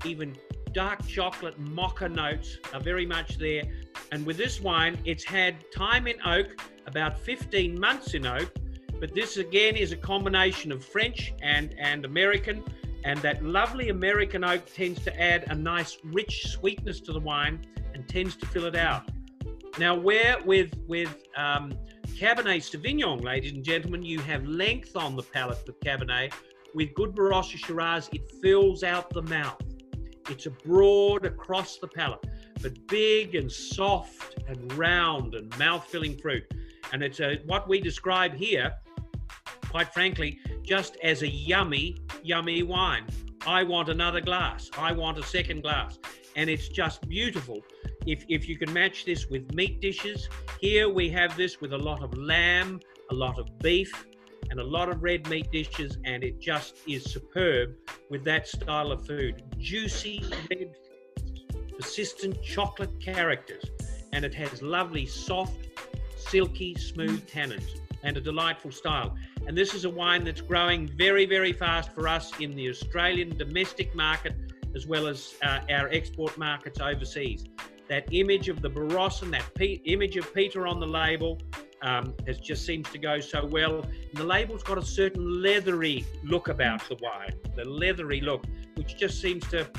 [0.06, 0.36] even
[0.74, 3.64] dark chocolate mocha notes are very much there.
[4.12, 8.52] And with this wine, it's had time in oak, about 15 months in oak,
[9.00, 12.64] but this again is a combination of French and, and American.
[13.06, 17.66] And that lovely American oak tends to add a nice rich sweetness to the wine
[17.94, 19.10] and tends to fill it out.
[19.78, 21.74] Now, where with with um,
[22.16, 26.32] Cabernet Sauvignon, ladies and gentlemen, you have length on the palate with Cabernet,
[26.74, 29.62] with good Barossa Shiraz, it fills out the mouth.
[30.30, 32.26] It's a broad across the palate,
[32.62, 36.44] but big and soft and round and mouth-filling fruit.
[36.92, 38.74] And it's a, what we describe here,
[39.70, 43.06] quite frankly, just as a yummy, yummy wine.
[43.46, 44.70] I want another glass.
[44.78, 46.00] I want a second glass.
[46.36, 47.62] And it's just beautiful.
[48.06, 51.78] If, if you can match this with meat dishes, here we have this with a
[51.78, 52.80] lot of lamb,
[53.12, 54.06] a lot of beef,
[54.50, 57.76] and a lot of red meat dishes, and it just is superb
[58.10, 59.44] with that style of food.
[59.58, 60.76] Juicy, red,
[61.78, 63.64] persistent chocolate characters,
[64.12, 65.68] and it has lovely, soft,
[66.18, 69.16] silky, smooth tannins and a delightful style.
[69.48, 73.38] And this is a wine that's growing very, very fast for us in the Australian
[73.38, 74.36] domestic market
[74.76, 77.46] as well as uh, our export markets overseas.
[77.90, 81.40] That image of the Barossa and that image of Peter on the label
[81.84, 83.82] Um, it just seems to go so well.
[83.82, 88.98] And the label's got a certain leathery look about the wine, the leathery look, which
[88.98, 89.70] just seems to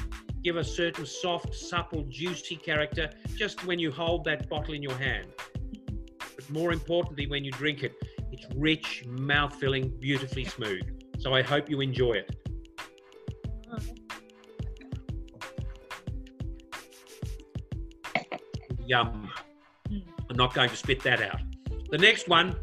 [0.43, 4.95] give a certain soft, supple, juicy character just when you hold that bottle in your
[4.97, 5.29] hand.
[6.37, 7.95] But more importantly, when you drink it,
[8.31, 10.83] it's rich, mouth filling, beautifully smooth.
[11.19, 12.37] So I hope you enjoy it.
[18.87, 19.31] Yum.
[19.91, 21.41] I'm not going to spit that out.
[21.95, 22.57] The next one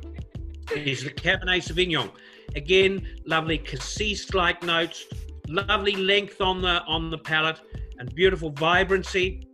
[0.76, 2.12] is the Cabernet Sauvignon.
[2.58, 5.06] Again, lovely cassis-like notes,
[5.48, 7.62] lovely length on the on the palate,
[7.98, 9.48] and beautiful vibrancy.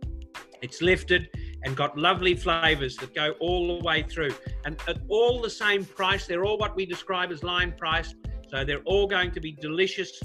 [0.62, 1.28] It's lifted
[1.62, 5.84] and got lovely flavors that go all the way through, and at all the same
[5.84, 6.26] price.
[6.26, 8.16] They're all what we describe as line price,
[8.48, 10.20] so they're all going to be delicious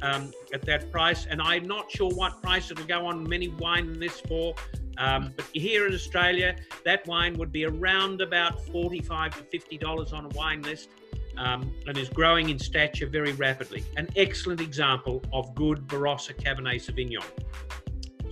[0.00, 1.26] um, at that price.
[1.28, 4.54] And I'm not sure what price it'll go on many wine lists for.
[4.98, 10.12] Um, but here in Australia, that wine would be around about 45 to 50 dollars
[10.12, 10.90] on a wine list,
[11.36, 13.84] um, and is growing in stature very rapidly.
[13.96, 17.24] An excellent example of good Barossa Cabernet Sauvignon.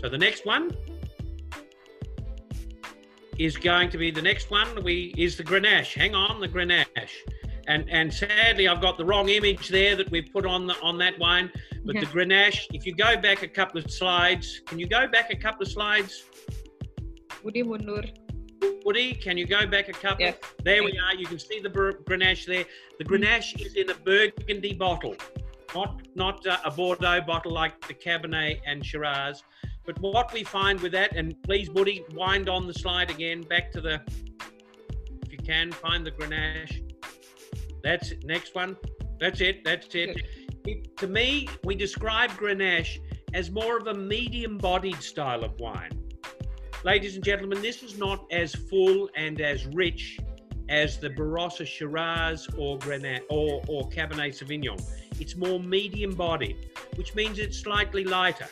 [0.01, 0.77] So the next one
[3.38, 4.83] is going to be the next one.
[4.83, 5.94] We is the Grenache.
[5.94, 6.87] Hang on, the Grenache.
[7.68, 10.98] And and sadly, I've got the wrong image there that we've put on the, on
[10.98, 11.51] that wine.
[11.85, 15.33] But the Grenache, if you go back a couple of slides, can you go back
[15.33, 16.25] a couple of slides?
[17.42, 18.09] Woody mundur.
[18.85, 20.27] Woody, can you go back a couple?
[20.27, 20.37] Yes.
[20.64, 21.14] There we are.
[21.14, 22.64] You can see the Grenache there.
[22.99, 25.16] The Grenache is in a Burgundy bottle,
[25.75, 29.42] not not uh, a Bordeaux bottle like the Cabernet and Shiraz.
[29.85, 33.73] But what we find with that, and please, Woody, wind on the slide again, back
[33.73, 34.01] to the,
[35.23, 36.95] if you can, find the Grenache.
[37.83, 38.25] That's it.
[38.25, 38.77] Next one.
[39.18, 39.64] That's it.
[39.64, 40.16] That's it.
[40.64, 43.01] It- to me, we describe Grenache
[43.35, 45.90] as more of a medium-bodied style of wine.
[46.85, 50.18] Ladies and gentlemen, this is not as full and as rich
[50.68, 54.81] as the Barossa Shiraz or Grenache or, or Cabernet Sauvignon.
[55.20, 58.48] It's more medium-bodied, which means it's slightly lighter.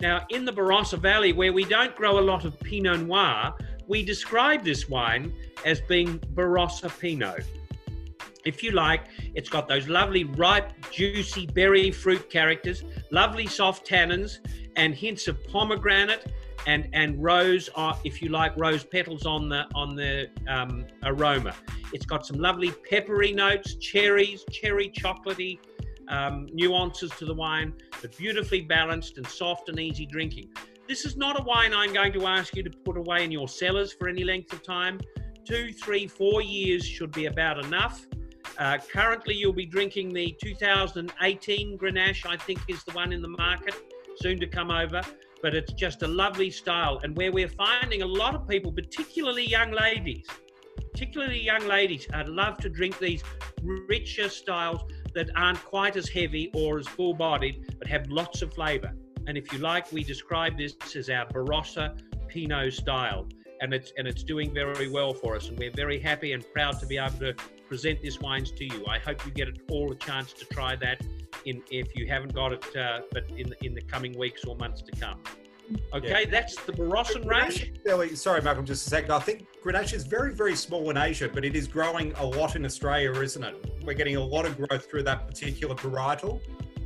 [0.00, 3.54] Now, in the Barossa Valley, where we don't grow a lot of Pinot Noir,
[3.86, 7.44] we describe this wine as being Barossa Pinot.
[8.46, 9.02] If you like,
[9.34, 14.38] it's got those lovely, ripe, juicy berry fruit characters, lovely soft tannins,
[14.76, 16.32] and hints of pomegranate
[16.66, 21.54] and and rose, uh, if you like, rose petals on the on the um, aroma.
[21.92, 25.58] It's got some lovely peppery notes, cherries, cherry chocolatey
[26.08, 30.50] um, nuances to the wine, but beautifully balanced and soft and easy drinking.
[30.88, 33.48] This is not a wine I'm going to ask you to put away in your
[33.48, 35.00] cellars for any length of time.
[35.44, 38.06] Two, three, four years should be about enough.
[38.58, 43.28] Uh, currently, you'll be drinking the 2018 Grenache, I think is the one in the
[43.28, 43.74] market,
[44.16, 45.02] soon to come over.
[45.42, 47.00] But it's just a lovely style.
[47.02, 50.26] And where we're finding a lot of people, particularly young ladies,
[50.92, 53.22] particularly young ladies, uh, love to drink these
[53.62, 54.80] richer styles
[55.14, 58.92] that aren't quite as heavy or as full bodied, but have lots of flavor.
[59.26, 63.28] And if you like, we describe this as our Barossa Pinot style.
[63.60, 66.78] And it's and it's doing very well for us, and we're very happy and proud
[66.80, 67.34] to be able to
[67.68, 68.84] present this wines to you.
[68.88, 71.00] I hope you get it all a chance to try that,
[71.44, 74.82] in if you haven't got it, uh, but in in the coming weeks or months
[74.82, 75.20] to come.
[75.92, 76.30] Okay, Yeah.
[76.30, 77.72] that's the Barossan range.
[77.84, 79.10] Grenache, sorry, Malcolm, just a second.
[79.10, 82.54] I think Grenache is very, very small in Asia, but it is growing a lot
[82.54, 83.82] in Australia, isn't it?
[83.84, 86.40] We're getting a lot of growth through that particular varietal.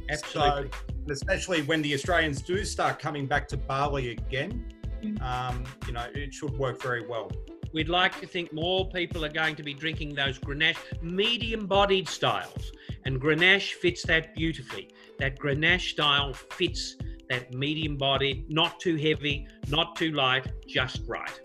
[0.08, 0.70] Absolutely.
[0.72, 4.64] So, especially when the Australians do start coming back to Bali again,
[5.02, 5.20] Mm.
[5.22, 7.30] um, you know, it should work very well.
[7.72, 12.08] We'd like to think more people are going to be drinking those Grenache medium bodied
[12.08, 12.72] styles.
[13.04, 14.90] And Grenache fits that beautifully.
[15.18, 16.96] That Grenache style fits
[17.28, 21.40] that medium bodied, not too heavy, not too light, just right.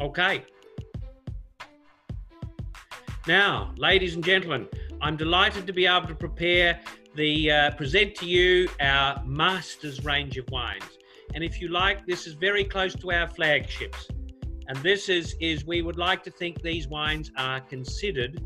[0.00, 0.44] Okay.
[3.26, 4.68] Now, ladies and gentlemen,
[5.02, 6.80] I'm delighted to be able to prepare
[7.14, 10.97] the uh, present to you our Masters range of wines.
[11.34, 14.08] And if you like, this is very close to our flagships.
[14.68, 18.42] And this is is we would like to think these wines are considered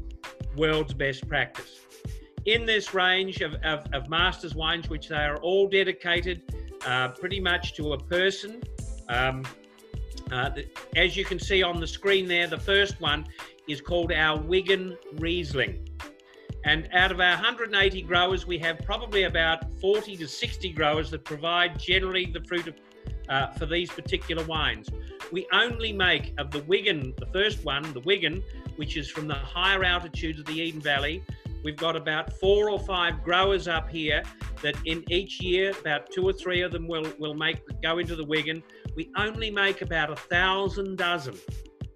[0.57, 1.81] world's best practice.
[2.45, 6.43] In this range of, of, of masters wines, which they are all dedicated
[6.87, 8.63] uh, pretty much to a person.
[9.09, 9.45] Um,
[10.31, 13.27] uh, the- as you can see on the screen there, the first one
[13.69, 15.89] is called our Wigan Riesling.
[16.65, 21.25] And out of our 180 growers, we have probably about 40 to 60 growers that
[21.25, 22.75] provide generally the fruit of,
[23.29, 24.89] uh, for these particular wines.
[25.33, 28.43] We only make of the Wigan, the first one, the Wigan,
[28.77, 31.25] which is from the higher altitudes of the Eden Valley.
[31.65, 34.23] We've got about four or five growers up here
[34.63, 38.17] that in each year, about two or three of them will, will make go into
[38.17, 38.63] the Wigan.
[38.97, 41.35] We only make about a thousand dozen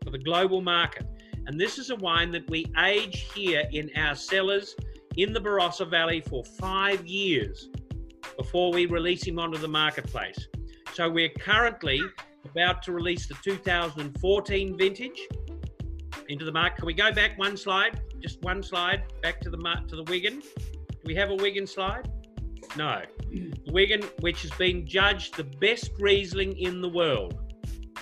[0.02, 1.06] for the global market.
[1.47, 4.74] And this is a wine that we age here in our cellars
[5.16, 7.68] in the Barossa Valley for five years
[8.36, 10.49] before we release him onto the marketplace.
[10.92, 12.01] So we're currently
[12.44, 15.20] about to release the 2014 vintage
[16.28, 16.78] into the market.
[16.78, 18.01] Can we go back one slide?
[18.20, 20.40] Just one slide back to the to the Wigan.
[20.40, 22.11] Do we have a Wigan slide?
[22.76, 23.03] No.
[23.30, 27.38] The Wigan, which has been judged the best Riesling in the world,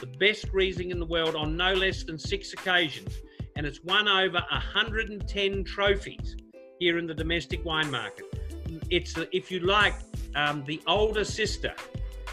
[0.00, 3.18] the best Riesling in the world on no less than six occasions,
[3.56, 6.36] and it's won over 110 trophies
[6.78, 8.26] here in the domestic wine market.
[8.90, 9.94] It's, if you like,
[10.34, 11.74] um, the older sister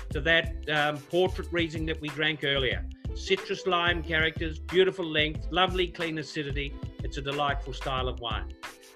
[0.10, 2.86] to that um, portrait Riesling that we drank earlier.
[3.14, 6.74] Citrus lime characters, beautiful length, lovely clean acidity.
[7.04, 8.54] It's a delightful style of wine.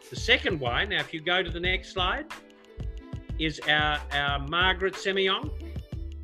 [0.10, 2.26] The second wine, now if you go to the next slide,
[3.40, 5.52] is our, our Margaret Semillon.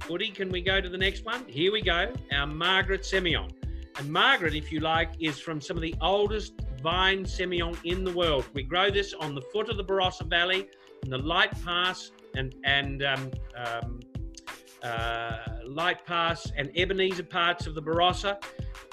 [0.10, 1.45] Woody, can we go to the next one?
[1.45, 3.52] Here we go, our Margaret Semillon.
[3.98, 8.12] And Margaret, if you like, is from some of the oldest vine Semillon in the
[8.12, 8.46] world.
[8.54, 10.68] We grow this on the foot of the Barossa Valley
[11.04, 14.00] in the Light Pass and, and um, um,
[14.84, 18.42] uh, Light Pass and Ebenezer parts of the Barossa.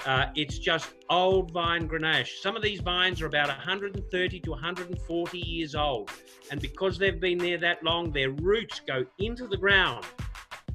[0.05, 2.39] Uh, it's just old vine Grenache.
[2.41, 6.09] Some of these vines are about 130 to 140 years old.
[6.51, 10.05] And because they've been there that long, their roots go into the ground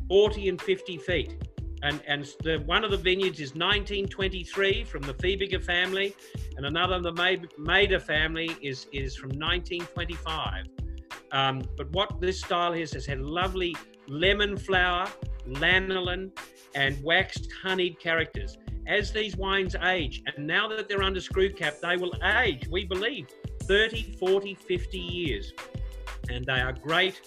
[0.08, 1.53] 40 and 50 feet.
[1.84, 6.16] And, and the, one of the vineyards is 1923 from the Fiebiger family,
[6.56, 10.64] and another, the Mader family, is, is from 1925.
[11.32, 13.76] Um, but what this style is, has had lovely
[14.08, 15.06] lemon flower,
[15.46, 16.30] lanolin,
[16.74, 18.56] and waxed honeyed characters.
[18.86, 22.86] As these wines age, and now that they're under screw cap, they will age, we
[22.86, 23.28] believe,
[23.64, 25.52] 30, 40, 50 years.
[26.30, 27.20] And they are great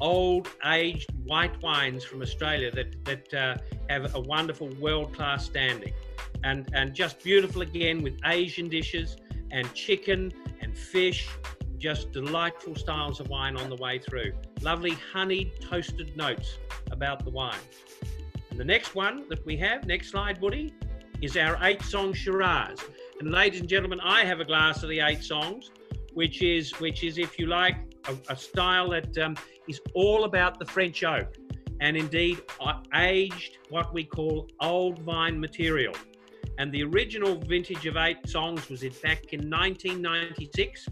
[0.00, 3.56] old aged white wines from Australia that, that uh,
[3.88, 5.92] have a wonderful world class standing.
[6.44, 9.16] And, and just beautiful again with Asian dishes
[9.50, 11.28] and chicken and fish
[11.78, 14.32] just delightful styles of wine on the way through.
[14.62, 16.58] Lovely honeyed toasted notes
[16.90, 17.54] about the wine.
[18.50, 20.74] And the next one that we have, next slide, Woody,
[21.20, 22.78] is our eight song Shiraz.
[23.20, 25.70] And ladies and gentlemen, I have a glass of the eight songs,
[26.14, 27.76] which is which is, if you like,
[28.08, 29.36] a, a style that um,
[29.68, 31.36] is all about the French oak,
[31.80, 35.94] and indeed uh, aged what we call old vine material.
[36.58, 40.88] And the original vintage of eight songs was in back in 1996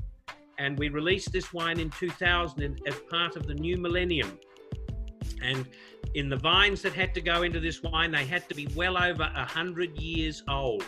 [0.58, 4.38] and we released this wine in 2000 as part of the new millennium.
[5.42, 5.66] And
[6.14, 8.96] in the vines that had to go into this wine, they had to be well
[8.96, 10.84] over 100 years old,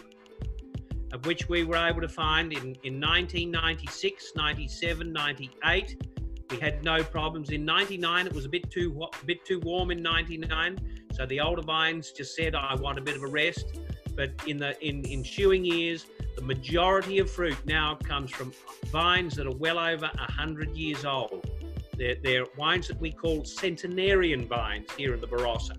[1.12, 6.02] of which we were able to find in, in 1996, 97, 98.
[6.50, 7.50] We had no problems.
[7.50, 10.78] In 99, it was a bit too a bit too warm in 99,
[11.12, 13.78] so the older vines just said, "I want a bit of a rest."
[14.14, 18.52] But in the in ensuing years, the majority of fruit now comes from
[18.86, 21.48] vines that are well over 100 years old.
[21.96, 25.76] They're, they're wines that we call centenarian vines here in the Barossa.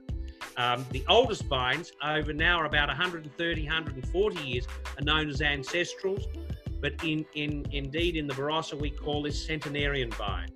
[0.57, 4.67] Um, the oldest vines, over now are about 130, 140 years,
[4.97, 6.26] are known as ancestrals,
[6.82, 10.52] but in, in indeed in the Barossa we call this centenarian vines.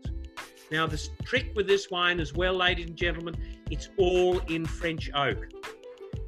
[0.71, 3.35] Now, the trick with this wine as well, ladies and gentlemen,
[3.69, 5.51] it's all in French oak.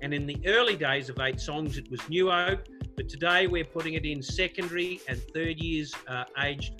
[0.03, 2.65] And in the early days of Eight Songs, it was new oak.
[2.95, 6.79] But today we're putting it in secondary and third years uh, aged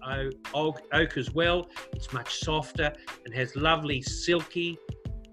[0.53, 1.67] oak, oak as well.
[1.93, 2.93] It's much softer
[3.25, 4.77] and has lovely silky,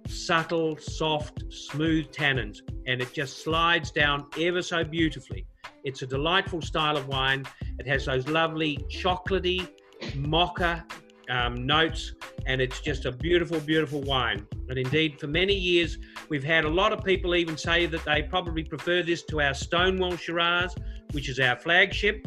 [0.09, 5.47] subtle, soft, smooth tannins, and it just slides down ever so beautifully.
[5.85, 7.45] It's a delightful style of wine.
[7.79, 9.69] It has those lovely chocolatey,
[10.15, 10.85] mocha
[11.29, 12.15] um, notes,
[12.47, 14.47] and it's just a beautiful, beautiful wine.
[14.69, 18.23] And indeed, for many years, we've had a lot of people even say that they
[18.23, 20.75] probably prefer this to our Stonewell Shiraz,
[21.13, 22.27] which is our flagship.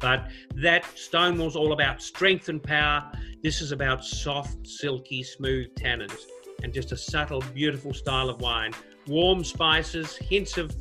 [0.00, 3.12] But that Stonewell's all about strength and power.
[3.42, 6.24] This is about soft, silky, smooth tannins
[6.62, 8.72] and just a subtle, beautiful style of wine.
[9.06, 10.74] Warm spices, hints of,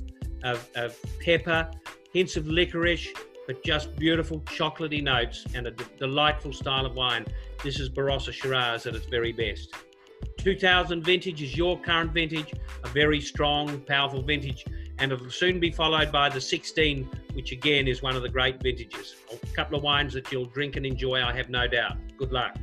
[0.43, 1.69] of, of pepper,
[2.13, 3.09] hints of licorice,
[3.47, 7.25] but just beautiful chocolatey notes and a d- delightful style of wine.
[7.63, 9.73] This is Barossa Shiraz at its very best.
[10.37, 14.65] 2000 vintage is your current vintage, a very strong, powerful vintage,
[14.99, 18.61] and it'll soon be followed by the 16, which again is one of the great
[18.61, 19.15] vintages.
[19.31, 21.97] A couple of wines that you'll drink and enjoy, I have no doubt.
[22.17, 22.57] Good luck.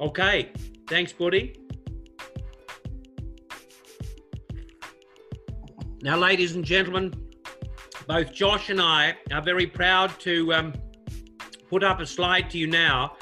[0.00, 0.50] Okay,
[0.88, 1.63] thanks, Buddy.
[6.04, 7.14] Now, ladies and gentlemen,
[8.06, 10.74] both Josh and I are very proud to um,
[11.70, 13.16] put up a slide to you now,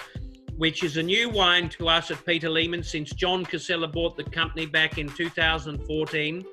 [0.57, 4.25] which is a new wine to us at Peter Lehmann since John Casella bought the
[4.25, 6.45] company back in 2014.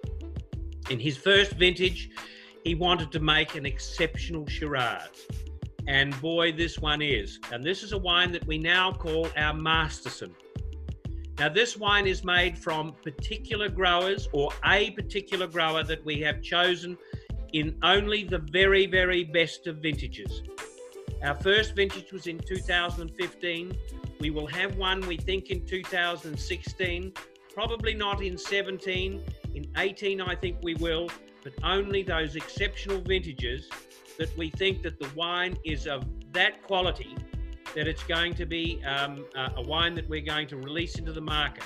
[0.92, 2.12] In his first vintage,
[2.64, 5.26] he wanted to make an exceptional Shiraz.
[5.88, 7.40] And boy, this one is.
[7.52, 10.36] And this is a wine that we now call our Masterson.
[11.40, 16.42] Now, this wine is made from particular growers or a particular grower that we have
[16.42, 16.98] chosen
[17.54, 20.42] in only the very, very best of vintages.
[21.24, 23.78] Our first vintage was in 2015.
[24.20, 27.14] We will have one, we think, in 2016.
[27.54, 29.24] Probably not in 17.
[29.56, 31.10] In 18, I think we will,
[31.42, 33.70] but only those exceptional vintages
[34.18, 37.16] that we think that the wine is of that quality
[37.76, 41.22] that it's going to be um, a wine that we're going to release into the
[41.22, 41.64] market.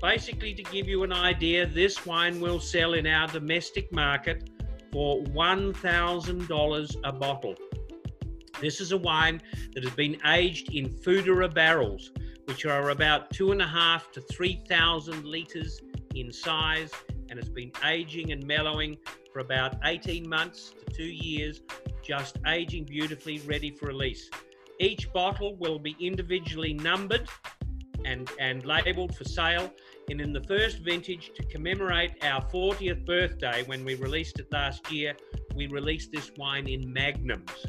[0.00, 4.50] Basically, to give you an idea, this wine will sell in our domestic market
[4.92, 7.54] for $1,000 a bottle.
[8.60, 9.40] This is a wine
[9.74, 12.12] that has been aged in foudre barrels,
[12.44, 15.80] which are about two and a half to 3,000 litres
[16.14, 16.90] in size,
[17.30, 18.98] and it's been aging and mellowing
[19.32, 21.62] for about 18 months to two years,
[22.02, 24.30] just aging beautifully, ready for release.
[24.80, 27.28] Each bottle will be individually numbered
[28.04, 29.72] and, and labeled for sale.
[30.10, 34.90] And in the first vintage, to commemorate our 40th birthday, when we released it last
[34.90, 35.14] year,
[35.54, 37.66] we released this wine in magnums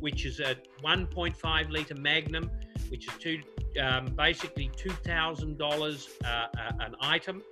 [0.00, 2.50] which is a 1.5 litre Magnum,
[2.88, 3.40] which is two,
[3.80, 6.46] um, basically $2,000 uh,
[6.80, 7.42] an item.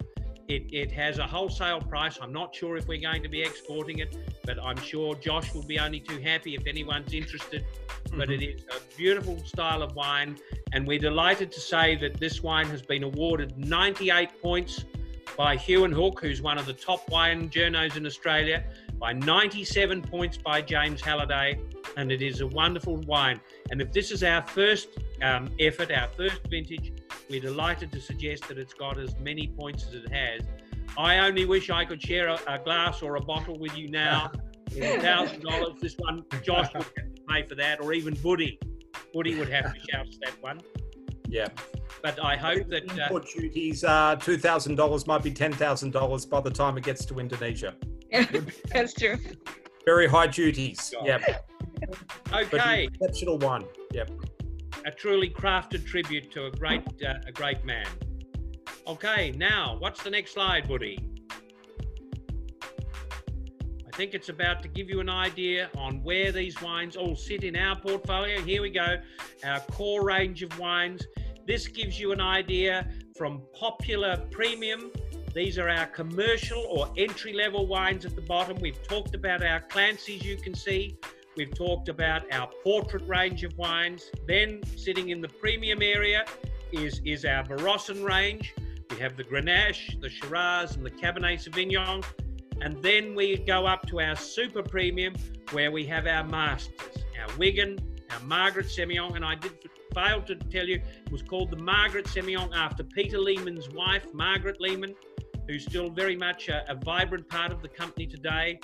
[0.48, 2.18] It, it, has a wholesale price.
[2.22, 5.64] I'm not sure if we're going to be exporting it, but I'm sure Josh will
[5.64, 7.64] be only too happy if anyone's interested.
[7.64, 8.18] Mm-hmm.
[8.18, 10.38] But it is a beautiful style of wine,
[10.72, 14.84] and we're delighted to say that this wine has been awarded 98 points
[15.36, 18.64] by Huon Hooke, who's one of the top wine journos in Australia,
[18.98, 21.60] by 97 points by James Halliday,
[21.96, 23.40] and it is a wonderful wine.
[23.70, 24.88] And if this is our first
[25.22, 26.92] um, effort, our first vintage,
[27.30, 30.42] we're delighted to suggest that it's got as many points as it has.
[30.98, 34.30] I only wish I could share a, a glass or a bottle with you now.
[34.70, 35.74] thousand dollars.
[35.80, 38.58] This one, Josh would have to pay for that, or even Buddy.
[39.14, 40.60] Buddy would have to shout for that one.
[41.28, 41.48] Yeah.
[42.02, 45.92] But I hope that uh, import duties, uh, two thousand dollars might be ten thousand
[45.92, 47.74] dollars by the time it gets to Indonesia.
[48.72, 49.18] That's true.
[49.84, 50.94] Very high duties.
[51.04, 51.18] Yeah.
[52.32, 52.84] Okay.
[52.84, 53.64] exceptional one.
[53.92, 54.10] Yep.
[54.84, 57.86] A truly crafted tribute to a great, uh, a great man.
[58.86, 60.98] Okay, now what's the next slide, Buddy?
[62.62, 67.42] I think it's about to give you an idea on where these wines all sit
[67.42, 68.40] in our portfolio.
[68.40, 68.98] Here we go,
[69.44, 71.04] our core range of wines.
[71.46, 74.90] This gives you an idea from popular premium
[75.36, 78.56] these are our commercial or entry level wines at the bottom.
[78.58, 80.96] We've talked about our Clancy's, you can see.
[81.36, 84.10] We've talked about our portrait range of wines.
[84.26, 86.24] Then sitting in the premium area
[86.72, 88.54] is, is our Barossa range.
[88.90, 92.02] We have the Grenache, the Shiraz, and the Cabernet Sauvignon.
[92.62, 95.14] And then we go up to our super premium
[95.52, 97.78] where we have our masters, our Wigan,
[98.10, 99.16] our Margaret Semillon.
[99.16, 99.52] And I did
[99.94, 104.58] fail to tell you, it was called the Margaret Semillon after Peter Lehmann's wife, Margaret
[104.58, 104.94] Lehmann
[105.46, 108.58] who's still very much a, a vibrant part of the company today.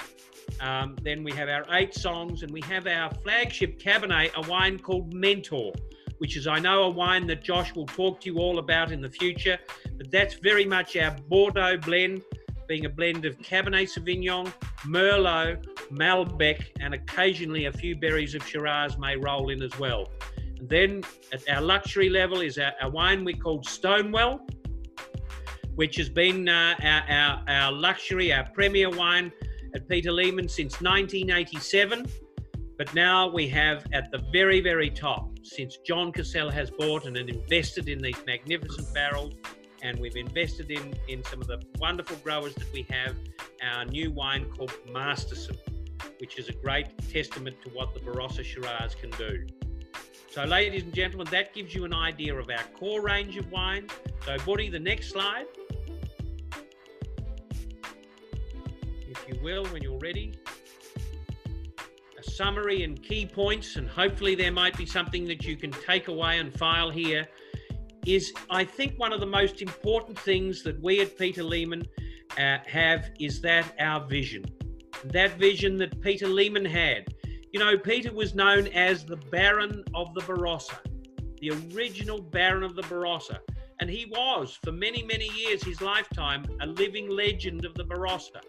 [0.61, 4.79] Um, then we have our eight songs, and we have our flagship Cabernet, a wine
[4.79, 5.73] called Mentor,
[6.19, 9.01] which is, I know, a wine that Josh will talk to you all about in
[9.01, 9.59] the future.
[9.97, 12.23] But that's very much our Bordeaux blend,
[12.69, 14.53] being a blend of Cabernet Sauvignon,
[14.85, 20.11] Merlot, Malbec, and occasionally a few berries of Shiraz may roll in as well.
[20.59, 21.03] And then
[21.33, 24.47] at our luxury level is our, our wine we call Stonewell,
[25.75, 29.33] which has been uh, our, our, our, luxury, our premier wine
[29.75, 32.07] at Peter Lehmann since 1987.
[32.79, 37.17] But now we have at the very, very top, since John Casella has bought and
[37.17, 39.35] invested in these magnificent barrels,
[39.83, 43.17] and we've invested in, in some of the wonderful growers that we have,
[43.63, 45.57] our new wine called Masterson,
[46.19, 49.47] which is a great testament to what the Barossa Shiraz can do.
[50.31, 53.91] So, ladies and gentlemen, that gives you an idea of our core range of wines.
[54.25, 55.45] So, Buddy, the next slide.
[59.13, 60.35] If you will, when you're ready.
[62.19, 66.09] A summary and key points, and hopefully there might be something that you can take
[66.09, 67.27] away and file here.
[68.07, 71.85] Is I think one of the most important things that we at Peter Lehmann
[72.39, 74.45] uh, have is that our vision.
[75.05, 77.13] That vision that Peter Lehmann had
[77.53, 80.79] you know, Peter was known as the Baron of the Barossa,
[81.39, 83.39] the original Baron of the Barossa.
[83.79, 88.41] And he was, for many, many years, his lifetime, a living legend of the Barossa.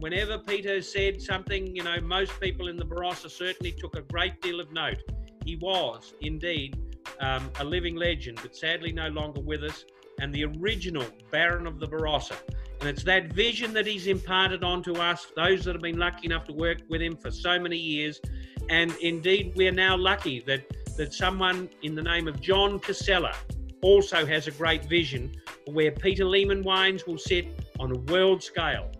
[0.00, 4.40] Whenever Peter said something, you know, most people in the Barossa certainly took a great
[4.40, 4.96] deal of note.
[5.44, 6.78] He was, indeed,
[7.20, 9.84] um, a living legend, but sadly no longer with us,
[10.18, 12.34] and the original Baron of the Barossa.
[12.80, 16.46] And it's that vision that he's imparted onto us, those that have been lucky enough
[16.46, 18.22] to work with him for so many years.
[18.70, 20.64] And indeed, we're now lucky that,
[20.96, 23.34] that someone in the name of John Casella
[23.82, 25.30] also has a great vision
[25.66, 27.48] for where Peter Lehmann wines will sit
[27.78, 28.90] on a world scale.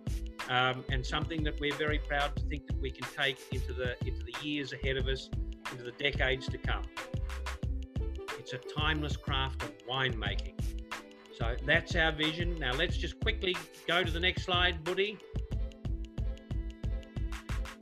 [0.50, 3.94] Um, and something that we're very proud to think that we can take into the
[4.04, 5.30] into the years ahead of us,
[5.70, 6.82] into the decades to come.
[8.36, 10.60] It's a timeless craft of winemaking.
[11.38, 12.58] So that's our vision.
[12.58, 15.18] Now let's just quickly go to the next slide, Buddy.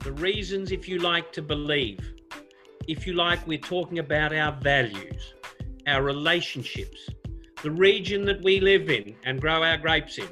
[0.03, 2.13] The reasons, if you like, to believe.
[2.87, 5.33] If you like, we're talking about our values,
[5.87, 7.09] our relationships,
[7.63, 10.29] the region that we live in and grow our grapes in,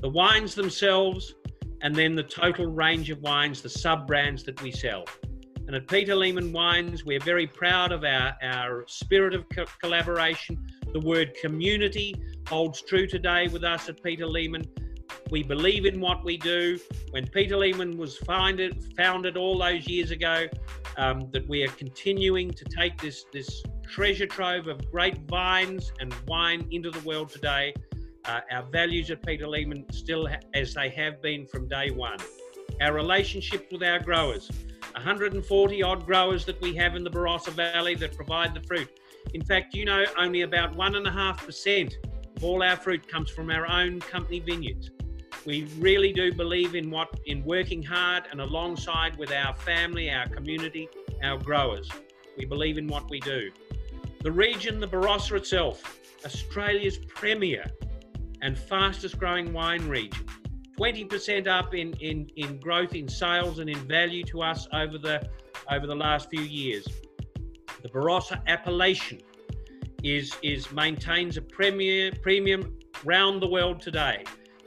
[0.00, 1.34] the wines themselves,
[1.82, 5.04] and then the total range of wines, the sub brands that we sell.
[5.66, 10.58] And at Peter Lehmann Wines, we're very proud of our, our spirit of co- collaboration.
[10.92, 12.14] The word community
[12.48, 14.64] holds true today with us at Peter Lehmann.
[15.30, 16.76] We believe in what we do.
[17.10, 20.46] When Peter Lehmann was founded, founded all those years ago,
[20.96, 26.12] um, that we are continuing to take this, this treasure trove of great vines and
[26.26, 27.72] wine into the world today.
[28.26, 32.18] Uh, our values at Peter Lehmann still ha- as they have been from day one.
[32.80, 34.50] Our relationships with our growers,
[34.92, 38.88] 140 odd growers that we have in the Barossa Valley that provide the fruit.
[39.34, 41.94] In fact, you know, only about 1.5%
[42.36, 44.90] of all our fruit comes from our own company vineyards.
[45.46, 50.28] We really do believe in what in working hard and alongside with our family, our
[50.28, 50.88] community,
[51.22, 51.88] our growers.
[52.36, 53.50] We believe in what we do.
[54.22, 57.64] The region, the Barossa itself, Australia's premier
[58.42, 60.26] and fastest growing wine region.
[60.78, 65.28] 20% up in, in, in growth in sales and in value to us over the
[65.70, 66.86] over the last few years.
[67.82, 69.20] The Barossa appellation
[70.02, 74.24] is is maintains a premier premium round the world today.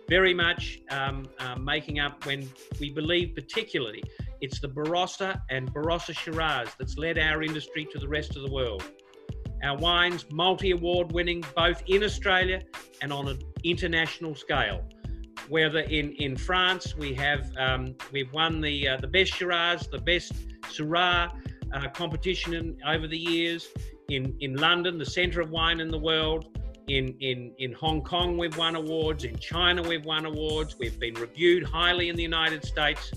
[0.08, 2.48] Very much um, uh, making up when
[2.80, 4.04] we believe particularly
[4.42, 8.52] it's the Barossa and Barossa Shiraz that's led our industry to the rest of the
[8.52, 8.84] world.
[9.64, 12.62] Our wines multi-award winning both in Australia
[13.02, 14.84] and on an international scale
[15.50, 20.00] whether in, in France we have um, we've won the uh, the best Shiraz, the
[20.00, 20.34] best
[20.64, 21.32] Syrah
[21.74, 23.68] uh, competition in, over the years.
[24.10, 26.58] In in London, the centre of wine in the world.
[26.88, 29.24] In in in Hong Kong, we've won awards.
[29.24, 30.78] In China, we've won awards.
[30.78, 33.12] We've been reviewed highly in the United States.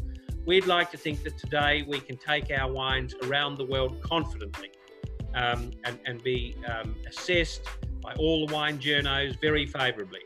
[0.47, 4.70] We'd like to think that today we can take our wines around the world confidently
[5.37, 7.62] um, and, and be um, assessed
[8.01, 10.20] by all the wine journos very favourably.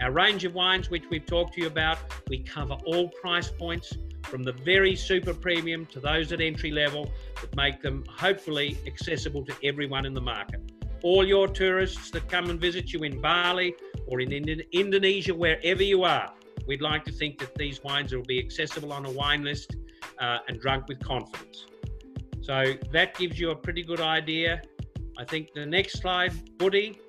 [0.00, 1.98] Our range of wines, which we've talked to you about,
[2.28, 3.92] we cover all price points
[4.22, 9.44] from the very super premium to those at entry level that make them hopefully accessible
[9.44, 10.60] to everyone in the market.
[11.02, 13.74] All your tourists that come and visit you in Bali
[14.06, 16.32] or in Ind- Indonesia, wherever you are,
[16.66, 19.76] we'd like to think that these wines will be accessible on a wine list
[20.18, 21.66] uh, and drunk with confidence.
[22.44, 24.60] So that gives you a pretty good idea.
[25.16, 27.00] I think the next slide, Buddy,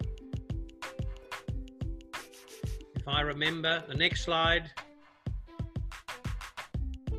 [2.96, 4.72] if I remember, the next slide,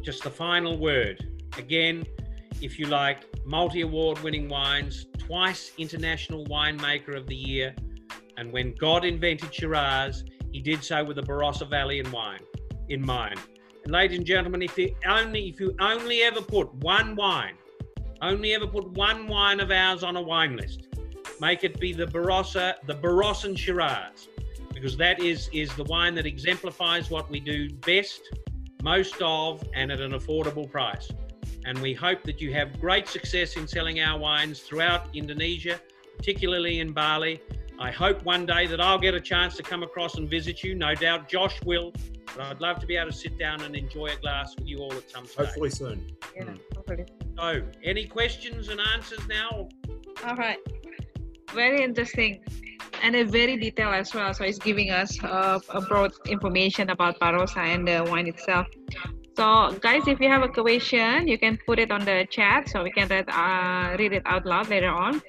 [0.00, 1.28] just the final word.
[1.58, 2.06] Again,
[2.62, 7.74] if you like, multi award winning wines, twice International Winemaker of the Year.
[8.38, 12.40] And when God invented Shiraz, he did so with the Barossa Valley in wine
[12.88, 13.38] in mind.
[13.84, 17.56] And ladies and gentlemen, if you only if you only ever put one wine,
[18.22, 20.88] only ever put one wine of ours on a wine list,
[21.40, 24.28] make it be the Barossa, the Barossan Shiraz,
[24.72, 28.22] because that is is the wine that exemplifies what we do best,
[28.82, 31.10] most of, and at an affordable price.
[31.64, 35.80] And we hope that you have great success in selling our wines throughout Indonesia,
[36.16, 37.40] particularly in Bali.
[37.78, 40.74] I hope one day that I'll get a chance to come across and visit you.
[40.74, 41.92] No doubt Josh will,
[42.34, 44.78] but I'd love to be able to sit down and enjoy a glass with you
[44.78, 45.46] all at some stage.
[45.46, 46.06] Hopefully soon.
[46.34, 46.58] Yeah, Mm.
[47.38, 49.68] So, any questions and answers now?
[50.24, 50.58] All right.
[51.54, 52.42] Very interesting.
[53.02, 54.32] And a very detailed as well.
[54.32, 58.66] So it's giving us uh, a broad information about Barossa and the wine itself.
[59.36, 62.82] So guys, if you have a question, you can put it on the chat so
[62.82, 65.20] we can read, uh, read it out loud later on.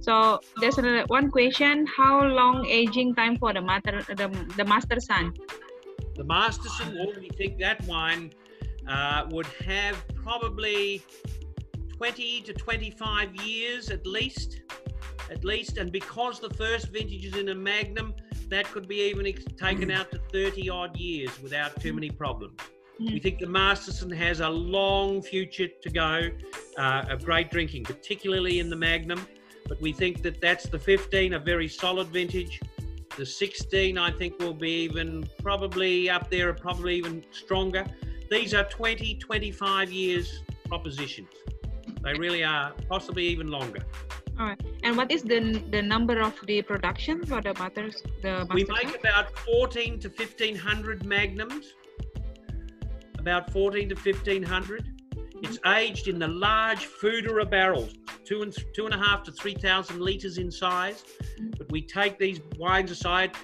[0.00, 5.00] So there's another one question: How long aging time for the master the, the master
[5.00, 5.32] son?
[6.14, 6.94] The master son.
[6.94, 8.32] well, we think that wine
[8.88, 11.02] uh, would have probably
[11.96, 14.62] 20 to 25 years at least.
[15.30, 18.14] At least, and because the first vintage is in a magnum,
[18.50, 22.60] that could be even ex- taken out to 30 odd years without too many problems.
[23.00, 26.28] We think the Masterson has a long future to go
[26.78, 29.26] uh, of great drinking, particularly in the Magnum.
[29.66, 32.60] But we think that that's the 15, a very solid vintage.
[33.16, 37.84] The 16, I think, will be even probably up there, probably even stronger.
[38.34, 41.28] These are 20, 25 years propositions.
[42.02, 43.78] They really are, possibly even longer.
[44.40, 44.60] All right.
[44.82, 48.02] And what is the the number of the production for the butters?
[48.22, 51.74] The We make about 14 to 1500 magnums.
[53.20, 54.84] About 14 to 1500.
[55.44, 57.92] It's aged in the large foudre barrels,
[58.24, 61.04] two and two and a half to three thousand liters in size.
[61.40, 61.56] Mm.
[61.56, 63.36] But we take these wines aside.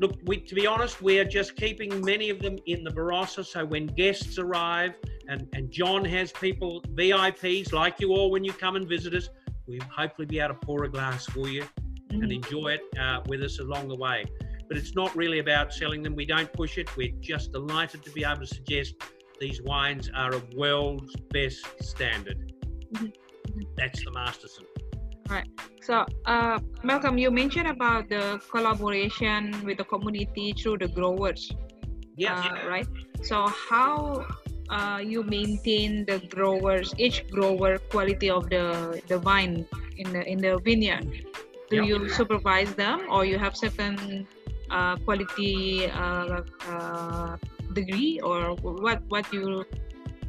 [0.00, 3.44] Look, we, to be honest, we are just keeping many of them in the Barossa.
[3.44, 4.94] So when guests arrive,
[5.28, 9.28] and, and John has people, VIPs like you all, when you come and visit us,
[9.66, 11.64] we'll hopefully be able to pour a glass for you
[12.10, 12.32] and Mhm.
[12.36, 14.24] enjoy it uh, with us along the way.
[14.68, 16.14] But it's not really about selling them.
[16.14, 16.94] We don't push it.
[16.96, 18.94] We're just delighted to be able to suggest
[19.40, 22.52] these wines are of world's best standard.
[22.92, 23.12] Mhm.
[23.48, 23.66] Mhm.
[23.76, 24.64] That's the Masterson.
[25.80, 31.50] So, uh, Malcolm, you mentioned about the collaboration with the community through the growers,
[32.16, 32.86] Yeah, uh, right?
[33.22, 34.26] So, how
[34.68, 39.64] uh, you maintain the growers, each grower quality of the the vine
[39.96, 41.08] in the in the vineyard?
[41.70, 41.88] Do Yeah.
[41.88, 44.26] you supervise them, or you have certain
[44.70, 47.36] uh, quality uh, uh,
[47.72, 49.64] degree, or what what you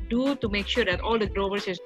[0.10, 1.80] do to make sure that all the growers is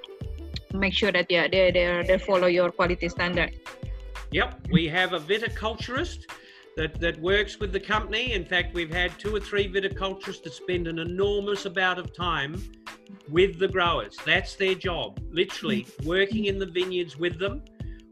[0.73, 3.51] make sure that yeah they they they follow your quality standard?
[4.31, 6.25] Yep, we have a viticulturist
[6.75, 8.33] that, that works with the company.
[8.33, 12.61] In fact, we've had two or three viticulturists that spend an enormous amount of time
[13.29, 14.17] with the growers.
[14.25, 17.63] That's their job, literally working in the vineyards with them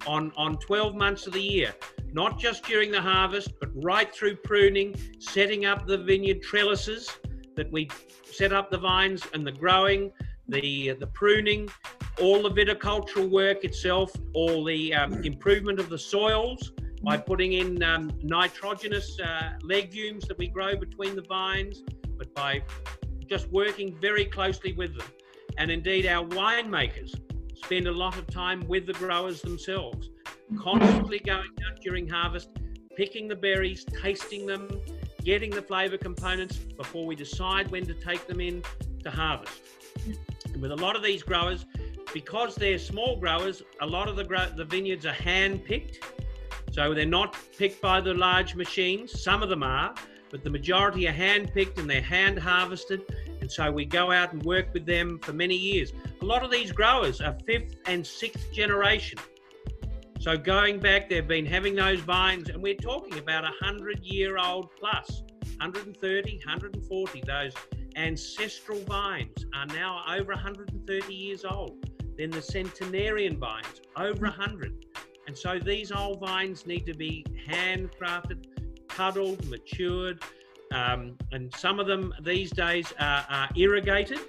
[0.06, 1.74] on, on 12 months of the year.
[2.14, 7.10] Not just during the harvest, but right through pruning, setting up the vineyard trellises
[7.56, 7.90] that we
[8.32, 10.12] set up the vines and the growing,
[10.48, 11.70] the the pruning,
[12.22, 16.72] all the viticultural work itself, all the um, improvement of the soils
[17.04, 21.82] by putting in um, nitrogenous uh, legumes that we grow between the vines,
[22.18, 22.62] but by
[23.28, 25.08] just working very closely with them.
[25.58, 27.20] And indeed, our winemakers
[27.56, 30.10] spend a lot of time with the growers themselves,
[30.60, 32.50] constantly going out during harvest,
[32.96, 34.70] picking the berries, tasting them,
[35.24, 38.62] getting the flavour components before we decide when to take them in
[39.04, 39.60] to harvest.
[40.60, 41.66] With a lot of these growers,
[42.14, 46.04] because they're small growers, a lot of the the vineyards are hand picked.
[46.72, 49.22] So they're not picked by the large machines.
[49.22, 49.94] Some of them are,
[50.30, 53.04] but the majority are hand picked and they're hand harvested.
[53.42, 55.92] And so we go out and work with them for many years.
[56.22, 59.20] A lot of these growers are fifth and sixth generation.
[60.20, 64.38] So going back, they've been having those vines, and we're talking about a hundred year
[64.38, 65.24] old plus,
[65.58, 67.24] 130, 140.
[67.26, 67.54] Those
[67.96, 71.90] ancestral vines are now over 130 years old.
[72.18, 74.86] Then the centenarian vines, over 100.
[75.28, 78.46] And so these old vines need to be handcrafted,
[78.88, 80.22] cuddled, matured,
[80.72, 84.20] um, and some of them these days are, are irrigated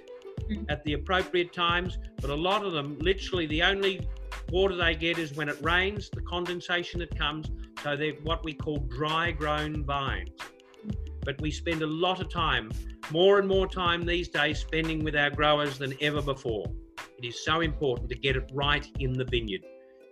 [0.49, 0.65] Mhm.
[0.69, 4.05] at the appropriate times, but a lot of them, literally, the only
[4.51, 7.49] water they get is when it rains, the condensation that comes.
[7.81, 10.31] So they're what we call dry grown vines.
[11.23, 12.71] But we spend a lot of time,
[13.11, 16.65] more and more time these days, spending with our growers than ever before.
[17.17, 19.61] It is so important to get it right in the vineyard.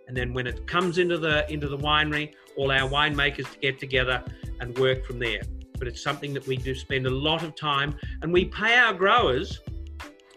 [0.08, 3.78] And then when it comes into the into the winery, all our winemakers to get
[3.78, 4.22] together
[4.60, 5.40] and work from there.
[5.78, 8.92] But it's something that we do spend a lot of time and we pay our
[8.92, 9.60] growers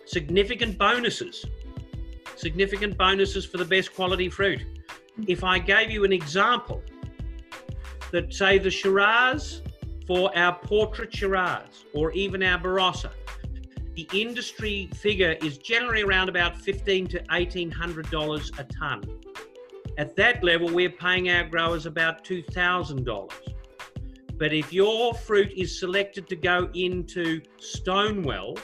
[0.06, 1.45] significant bonuses.
[2.36, 4.64] Significant bonuses for the best quality fruit.
[5.28, 6.82] If I gave you an example
[8.12, 9.62] that say the Shiraz
[10.06, 13.12] for our portrait Shiraz or even our Barossa,
[13.95, 19.03] the industry figure is generally around about fifteen to eighteen hundred dollars a ton.
[19.97, 23.32] At that level, we're paying our growers about two thousand dollars.
[24.38, 28.58] But if your fruit is selected to go into Stonewell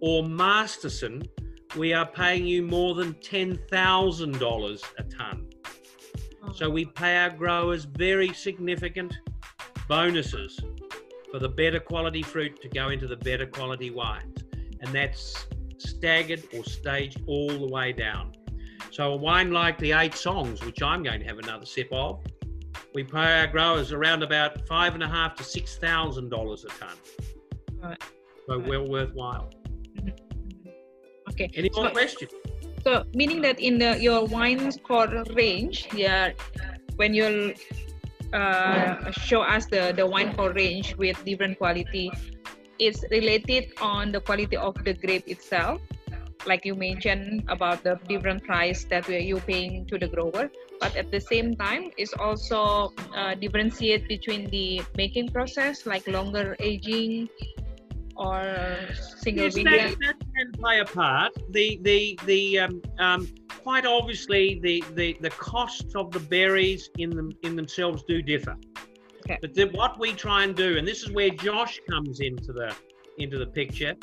[0.00, 1.24] or Masterson,
[1.76, 5.48] we are paying you more than ten thousand dollars a ton.
[6.44, 6.52] Oh.
[6.52, 9.18] So we pay our growers very significant
[9.88, 10.58] bonuses
[11.30, 14.38] for the better quality fruit to go into the better quality wines.
[14.80, 15.46] And that's
[15.78, 18.32] staggered or staged all the way down.
[18.90, 22.20] So a wine like the Eight Songs, which I'm going to have another sip of,
[22.94, 26.68] we pay our growers around about five and a half to six thousand dollars a
[26.68, 26.96] ton.
[27.82, 28.02] Right.
[28.46, 28.68] So Right.
[28.68, 29.50] well worthwhile.
[29.98, 30.70] Mm-hmm.
[31.30, 31.50] Okay.
[31.54, 32.32] Any more So- questions?
[32.84, 36.30] So meaning that in the your wine score range, yeah,
[36.96, 37.52] when you
[38.36, 42.12] uh, show us the the wine score range with different quality,
[42.78, 45.80] it's related on the quality of the grape itself.
[46.46, 50.52] Like you mentioned about the different price that we are you paying to the grower,
[50.78, 56.54] but at the same time it's also uh, differentiate between the making process like longer
[56.60, 57.28] aging
[58.16, 58.78] or
[59.18, 59.80] single Yes, vintage.
[59.80, 61.32] that, that can play a part.
[61.50, 63.28] The the the um, um,
[63.62, 68.56] quite obviously the, the the costs of the berries in them in themselves do differ.
[69.20, 69.38] Okay.
[69.40, 72.74] But then what we try and do, and this is where Josh comes into the
[73.18, 73.94] into the picture.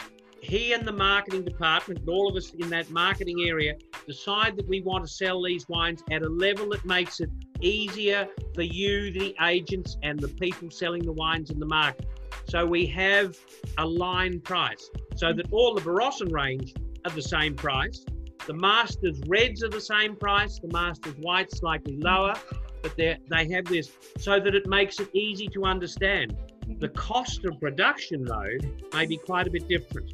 [0.44, 3.76] He and the marketing department, and all of us in that marketing area,
[4.06, 7.30] decide that we want to sell these wines at a level that makes it
[7.62, 12.06] easier for you, the agents, and the people selling the wines in the market.
[12.50, 13.38] So we have
[13.78, 16.74] a line price so that all the Barossa range
[17.06, 18.04] are the same price.
[18.46, 20.60] The Masters Reds are the same price.
[20.60, 22.34] The Masters Whites slightly lower,
[22.82, 26.36] but they they have this so that it makes it easy to understand.
[26.80, 28.58] The cost of production, though,
[28.94, 30.14] may be quite a bit different.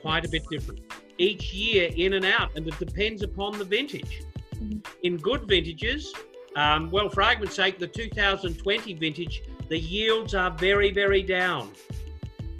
[0.00, 0.80] Quite a bit different.
[1.18, 4.22] Each year, in and out, and it depends upon the vintage.
[4.56, 4.84] Mhm.
[5.02, 6.12] In good vintages,
[6.56, 11.72] um, well, for argument's sake, the 2020 vintage, the yields are very, very down.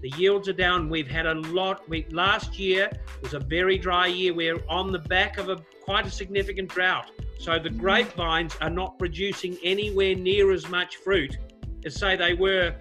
[0.01, 0.89] The yields are down.
[0.89, 1.89] We've had a lot.
[1.89, 2.91] We, last year
[3.23, 4.33] was a very dry year.
[4.33, 7.11] We're on the back of a quite a significant drought.
[7.39, 11.37] So the grapevines are not producing anywhere near as much fruit
[11.85, 12.75] as say they were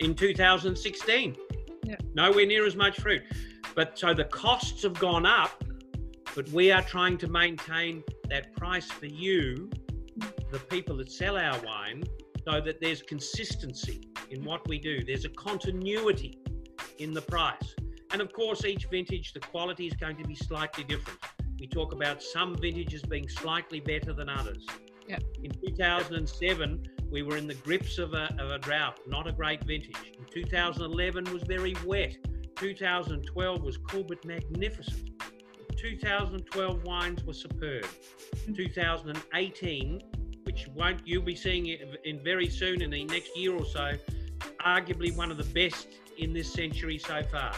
[0.00, 1.36] in 2016.
[1.84, 1.96] Yeah.
[2.14, 3.22] Nowhere near as much fruit.
[3.74, 5.62] But so the costs have gone up,
[6.34, 9.70] but we are trying to maintain that price for you,
[10.50, 12.02] the people that sell our wine,
[12.44, 15.04] so that there's consistency in what we do.
[15.04, 16.38] There's a continuity
[16.98, 17.74] in the price.
[18.12, 21.20] And of course, each vintage, the quality is going to be slightly different.
[21.60, 24.66] We talk about some vintages being slightly better than others.
[25.10, 25.18] Yeah.
[25.42, 29.60] In 2007, we were in the grips of a, of a drought, not a great
[29.64, 29.96] vintage.
[30.16, 32.16] In 2011 was very wet.
[32.54, 35.10] 2012 was cool but magnificent.
[35.76, 37.86] 2012 wines were superb.
[38.46, 38.54] Mm.
[38.54, 40.00] 2018,
[40.44, 43.94] which won't you'll be seeing it in very soon in the next year or so,
[44.64, 45.88] arguably one of the best
[46.18, 47.52] in this century so far.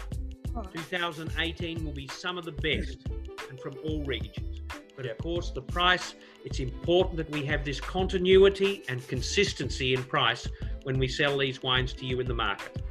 [0.57, 0.63] Oh.
[0.73, 3.07] 2018 will be some of the best
[3.51, 4.62] and from all regions.
[4.97, 5.13] But Yeah.
[5.13, 6.15] of course, the price,
[6.45, 10.47] it's important that we have this continuity and consistency in price
[10.85, 12.83] when we sell these wines to you in the market.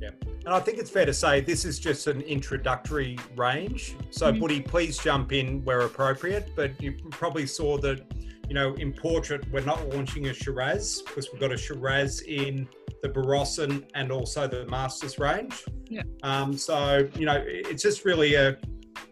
[0.00, 0.10] Yeah.
[0.44, 3.96] And I think it's fair to say this is just an introductory range.
[4.10, 4.40] So, Mhm.
[4.40, 6.50] Buddy, please jump in where appropriate.
[6.54, 8.00] But you probably saw that,
[8.48, 12.68] you know, in portrait, we're not launching a Shiraz because we've got a Shiraz in
[13.02, 15.64] the Barossan and also the Masters range.
[15.88, 16.02] Yeah.
[16.22, 18.56] Um, so, you know, it's just really a,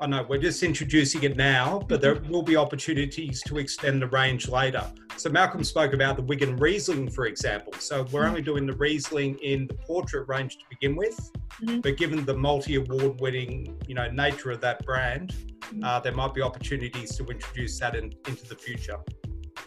[0.00, 4.08] I know we're just introducing it now, but there will be opportunities to extend the
[4.08, 4.84] range later.
[5.16, 7.72] So Malcolm spoke about the Wigan Riesling, for example.
[7.78, 11.18] So we're only doing the Riesling in the portrait range to begin with,
[11.62, 11.82] Mhm.
[11.82, 15.84] but given the multi-award winning, you know, nature of that brand, Mhm.
[15.84, 18.98] uh, there might be opportunities to introduce that in, into the future.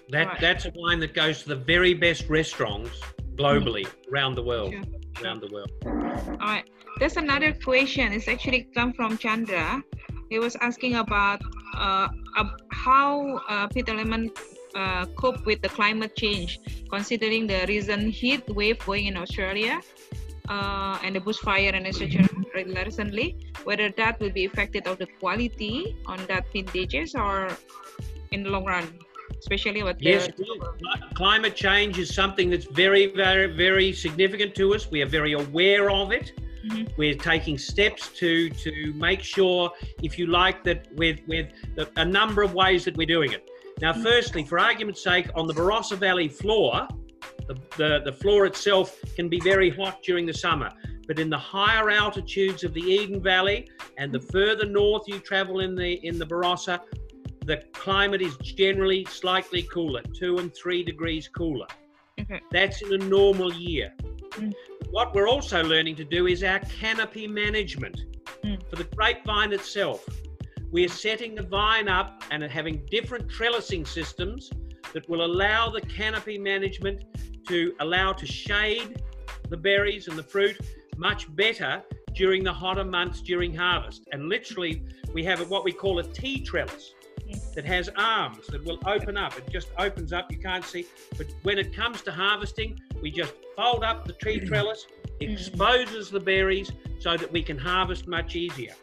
[0.10, 0.40] That Right.
[0.42, 2.92] that's a wine that goes to the very best restaurants
[3.36, 4.74] globally around the world.
[4.74, 5.26] Sure, sure.
[5.26, 5.72] Around the world.
[5.86, 6.70] All right.
[7.00, 8.12] There's another question.
[8.12, 9.84] It's actually come from Chandra.
[10.30, 11.42] He was asking about
[11.76, 12.10] uh,
[12.72, 14.32] how uh, Peter Lehmann
[14.76, 16.60] uh, cope with the climate change,
[16.90, 19.82] considering the recent heat wave going in Australia
[20.50, 22.28] uh, and the bushfire and etc.
[22.54, 23.38] recently.
[23.64, 27.50] Whether that will be affected of the quality on that vintages or
[28.32, 29.00] in the long run,
[29.40, 30.28] especially with Yes,
[31.16, 34.92] climate change is something that's very, very, very significant to us.
[34.92, 36.34] We are very aware of it.
[36.68, 36.98] Mhm.
[36.98, 39.72] We're taking steps to to make sure,
[40.04, 43.50] if you like, that with with the, a number of ways that we're doing it.
[43.82, 46.88] Now, firstly, for argument's sake, on the Barossa Valley floor,
[47.48, 50.72] the, the, the floor itself can be very hot during the summer.
[51.08, 55.60] But in the higher altitudes of the Eden Valley and the further north you travel
[55.62, 56.82] in the in the Barossa,
[57.46, 61.68] the climate is generally slightly cooler, two and three degrees cooler.
[62.20, 62.42] Okay.
[62.52, 63.94] That's in a normal year.
[64.32, 64.54] Mm.
[64.90, 68.06] What we're also learning to do is our canopy management
[68.44, 68.60] Mm.
[68.70, 70.08] for the grapevine itself.
[70.72, 74.52] We're setting the vine up and having different trellising systems
[74.94, 77.04] that will allow the canopy management
[77.48, 79.02] to allow to shade
[79.50, 80.58] the berries and the fruit
[80.98, 81.84] much better
[82.14, 84.08] during the hotter months during harvest.
[84.12, 84.84] And literally,
[85.14, 86.94] we have what we call a tea trellis
[87.56, 89.38] that has arms that will open up.
[89.38, 90.86] It just opens up, you can't see.
[91.18, 94.88] But when it comes to harvesting, we just fold up the tree trellis,
[95.20, 98.74] exposes the berries so that we can harvest much easier.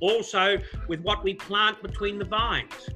[0.00, 0.58] Also,
[0.88, 2.90] with what we plant between the vines,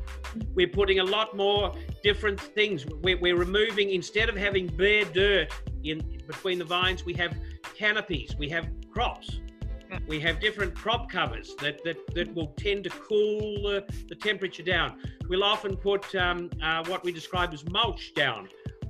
[0.55, 2.85] we're putting a lot more different things.
[2.87, 5.53] We're, we're removing, instead of having bare dirt
[5.85, 7.35] in between the vines, we have
[7.77, 9.41] canopies, we have crops.
[10.07, 14.63] We have different crop covers that, that, that will tend to cool the, the temperature
[14.63, 15.01] down.
[15.31, 18.49] We'll often put um, uh, what we describe as mulch down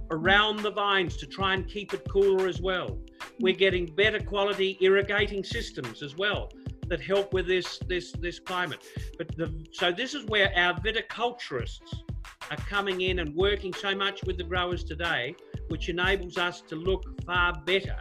[0.08, 0.24] Mm-hmm.
[0.24, 2.98] around the vines to try and keep it cooler as well.
[3.40, 3.58] We're mm-hmm.
[3.58, 6.50] getting better quality irrigating systems as well
[6.88, 8.84] that help with this this this climate.
[9.18, 12.02] But the, so this is where our viticulturists
[12.50, 15.34] are coming in and working so much with the growers today,
[15.68, 17.96] which enables us to look far better,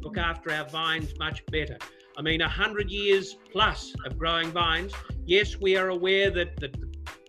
[0.00, 0.30] look mm-hmm.
[0.30, 1.78] after our vines much better.
[2.16, 4.92] I mean, a hundred years plus of growing vines.
[5.24, 6.76] Yes, we are aware that that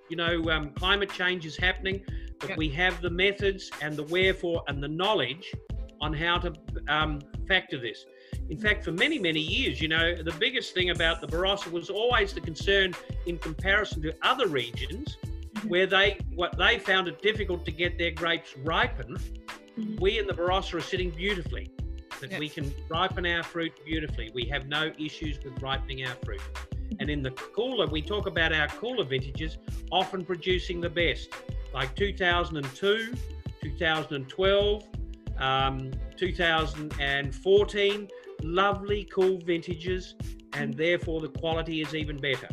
[0.09, 2.03] you know um, climate change is happening,
[2.39, 2.55] but Yeah.
[2.57, 5.53] we have the methods and the wherefore and the knowledge
[6.01, 6.53] on how to
[6.87, 8.05] um, factor this.
[8.49, 11.89] In fact, for many, many years, you know, the biggest thing about the Barossa was
[11.89, 12.93] always the concern
[13.25, 15.17] in comparison to other regions
[15.67, 19.19] where they what they found it difficult to get their grapes ripened.
[19.77, 19.99] Mhm.
[19.99, 21.69] We in the Barossa are sitting beautifully.
[22.21, 22.39] That Yeah.
[22.39, 24.29] we can ripen our fruit beautifully.
[24.33, 26.41] We have no issues with ripening our fruit.
[26.99, 29.57] And in the cooler, we talk about our cooler vintages
[29.91, 31.29] often producing the best,
[31.73, 33.13] like 2002,
[33.61, 34.83] 2012,
[35.37, 38.07] um, 2014,
[38.43, 40.15] lovely, cool vintages,
[40.53, 42.49] and therefore the quality is even better.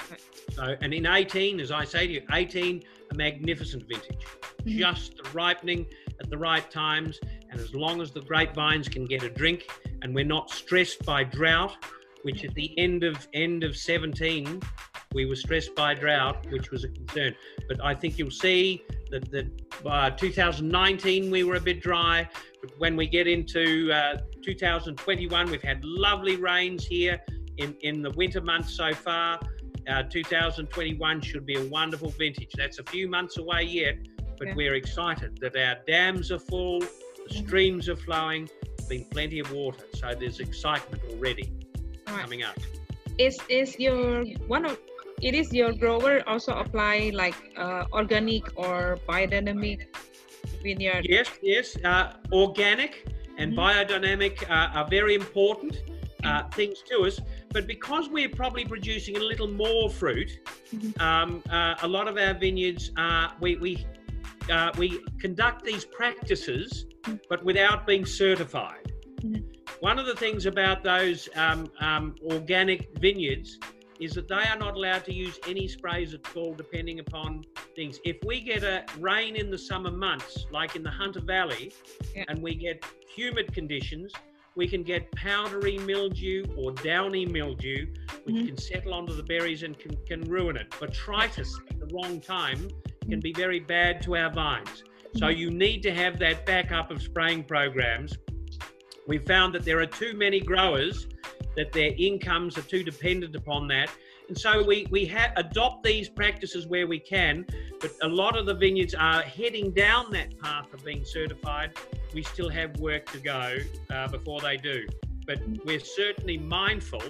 [0.00, 0.16] Okay.
[0.52, 4.26] So, and in 18, as I say to you, 18, a magnificent vintage.
[4.64, 4.78] Mhm.
[4.78, 5.86] Just the ripening
[6.20, 7.18] at the right times,
[7.50, 9.66] and as long as the grapevines can get a drink,
[10.02, 11.76] and we're not stressed by drought,
[12.22, 14.60] which at the end of end of 17
[15.14, 17.34] we were stressed by drought, which was a concern.
[17.68, 22.28] But I think you'll see that that by 2019 we were a bit dry,
[22.60, 27.20] but when we get into uh, 2021, we've had lovely rains here
[27.58, 29.40] in in the winter months so far.
[29.88, 32.52] Uh, 2021 should be a wonderful vintage.
[32.56, 33.96] That's a few months away yet,
[34.38, 34.54] but Yeah.
[34.54, 38.48] we're excited that our dams are full, the streams are flowing,
[38.88, 41.52] been plenty of water, so there's excitement already
[42.06, 42.20] right.
[42.20, 42.56] coming up.
[43.18, 44.78] Is is your one of
[45.22, 49.86] it is your grower also apply like uh, organic or biodynamic
[50.62, 51.06] vineyard?
[51.08, 51.76] Yes, yes.
[51.84, 53.06] Uh, organic
[53.38, 53.58] and Mhm.
[53.58, 55.82] biodynamic uh, are very important
[56.24, 57.20] uh, things to us.
[57.52, 60.30] But because we're probably producing a little more fruit,
[60.72, 61.00] Mhm.
[61.00, 63.86] um, uh, a lot of our vineyards, uh, we we
[64.50, 67.20] uh, we conduct these practices, Mhm.
[67.28, 68.86] but without being certified.
[69.22, 69.42] Mhm.
[69.80, 73.58] One of the things about those um, um, organic vineyards
[74.02, 77.44] is that they are not allowed to use any sprays at all, depending upon
[77.76, 78.00] things.
[78.04, 81.72] If we get a rain in the summer months, like in the Hunter Valley,
[82.16, 82.24] Yeah.
[82.28, 84.12] and we get humid conditions,
[84.56, 87.86] we can get powdery mildew or downy mildew,
[88.24, 88.46] which Mhm.
[88.48, 90.68] can settle onto the berries and can, can ruin it.
[90.70, 92.68] Botrytis at the wrong time
[93.08, 94.82] can be very bad to our vines.
[95.14, 95.36] So Mhm.
[95.36, 98.18] you need to have that backup of spraying programs.
[99.06, 101.06] We found that there are too many growers
[101.56, 103.90] that their incomes are too dependent upon that.
[104.28, 107.44] And so we, we ha- adopt these practices where we can,
[107.80, 111.76] but a lot of the vineyards are heading down that path of being certified.
[112.14, 113.58] We still have work to go
[113.90, 114.86] uh, before they do.
[115.26, 117.02] But we're certainly mindful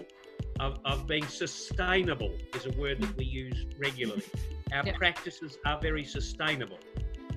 [0.58, 4.24] of, of being sustainable, is a word that we use regularly.
[4.72, 6.78] Our practices are very sustainable,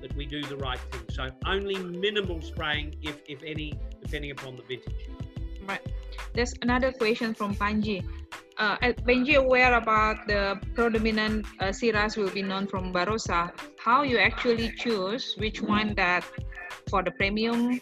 [0.00, 1.02] that we do the right thing.
[1.10, 5.08] So only minimal spraying, if, if any, depending upon the vintage.
[5.66, 5.80] Right.
[6.36, 8.04] There's another question from Panji.
[8.58, 8.76] Uh,
[9.08, 13.56] Panji aware about the predominant uh, Shiraz will be known from Barossa.
[13.80, 16.28] How you actually choose which one that
[16.90, 17.80] for the premium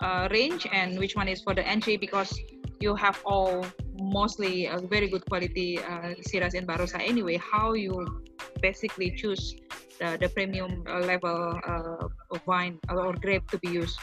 [0.00, 2.34] uh, range and which one is for the entry because
[2.80, 3.64] you have all
[4.00, 7.38] mostly very good quality uh, Shiraz in Barossa anyway.
[7.38, 8.24] How you
[8.60, 9.54] basically choose
[10.00, 14.00] the, the premium uh, level uh, of wine or grape to be used?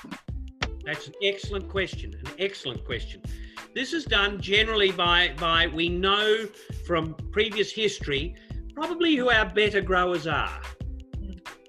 [0.86, 2.16] That's an excellent question.
[2.16, 3.22] An excellent question.
[3.76, 6.48] This is done generally by by we know
[6.86, 8.36] from previous history
[8.74, 10.60] probably who our better growers are.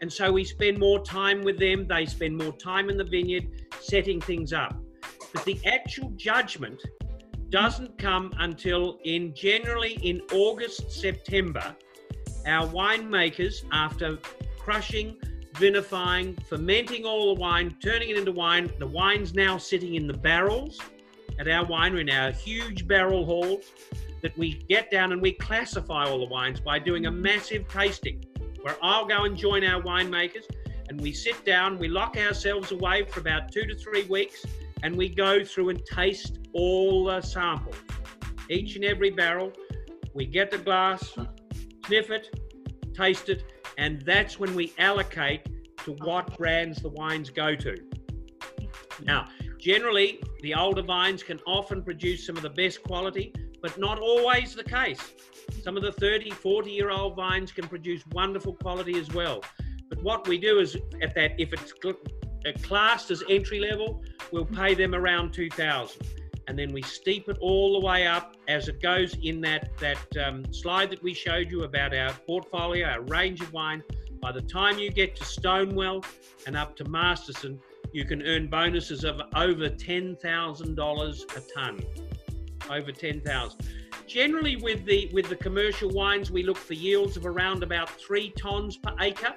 [0.01, 3.48] And so we spend more time with them, they spend more time in the vineyard
[3.80, 4.80] setting things up.
[5.34, 6.82] But the actual judgment
[7.51, 11.76] doesn't come until in generally in August, September.
[12.46, 14.18] Our winemakers, after
[14.59, 15.18] crushing,
[15.55, 20.14] vinifying, fermenting all the wine, turning it into wine, the wine's now sitting in the
[20.14, 20.80] barrels
[21.41, 23.62] at our winery, now, our huge barrel hall
[24.20, 28.22] that we get down and we classify all the wines by doing a massive tasting
[28.61, 30.45] where I'll go and join our winemakers
[30.91, 34.45] and we sit down, we lock ourselves away for about two to three weeks
[34.82, 37.76] and we go through and taste all the samples,
[38.51, 39.51] each and every barrel.
[40.12, 41.16] We get the glass,
[41.86, 42.28] sniff it,
[42.95, 43.45] taste it,
[43.78, 45.47] and that's when we allocate
[45.84, 47.76] to what brands the wines go to.
[49.03, 49.28] Now,
[49.61, 53.32] generally, the older vines can often produce some of the best quality,
[53.62, 55.00] but not always the case.
[55.62, 59.42] Some of the 30, 40 year old vines can produce wonderful quality as well.
[59.88, 61.92] But what we do is, at that, if it's uh,
[62.62, 64.02] classed as entry level,
[64.32, 66.06] we'll pay them around 2000
[66.50, 70.16] and then we steep it all the way up as it goes in that that
[70.16, 73.84] um, slide that we showed you about our portfolio, our range of wine.
[74.20, 76.04] By the time you get to Stonewell
[76.48, 77.61] and up to Masterson,
[77.93, 81.80] you can earn bonuses of over ten thousand dollars a ton.
[82.70, 83.66] Over ten thousand.
[84.07, 88.30] Generally, with the with the commercial wines, we look for yields of around about three
[88.30, 89.34] tons per acre.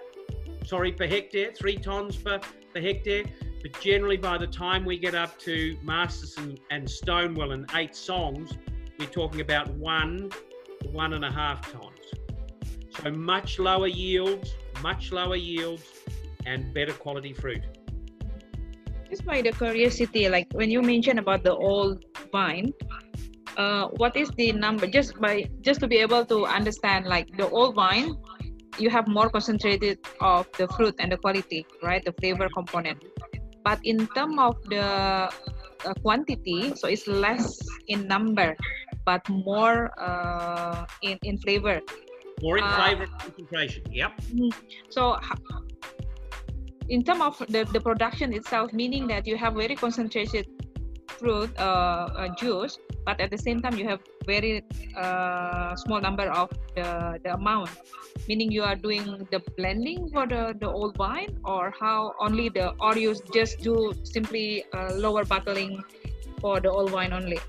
[0.66, 1.51] Sorry, per hectare.
[1.51, 2.39] Three tons per
[2.74, 3.24] per hectare.
[3.62, 8.51] But generally, by the time we get up to Masterson and Stonewell and eight songs,
[8.99, 10.32] we're talking about one
[10.91, 11.99] one and a half tons.
[13.01, 15.86] So much lower yields, much lower yields,
[16.45, 17.64] and better quality fruit.
[19.14, 22.01] Just by the curiosity, like when you mentioned about the old
[22.34, 22.74] vine,
[23.57, 24.89] uh, what is the number?
[24.89, 28.18] Just by just to be able to understand, like the old vine,
[28.82, 32.01] you have more concentrated of the fruit and the quality, right?
[32.01, 33.05] The flavor component
[33.64, 38.55] but in terms of the uh, quantity so it's less in number
[39.05, 41.82] but more uh, in, in flavor
[42.41, 44.51] more in uh, flavor concentration yep mm-hmm.
[44.89, 45.18] so
[46.89, 50.47] in terms of the, the production itself meaning that you have very concentrated
[51.07, 54.63] fruit uh, uh, juice but at the same time you have very
[54.95, 57.69] uh, small number of the, the amount.
[58.27, 62.71] Meaning you are doing the blending for the, the old wine or how only the
[62.79, 65.84] or you just do simply uh, lower bottling
[66.39, 67.39] for the old wine only?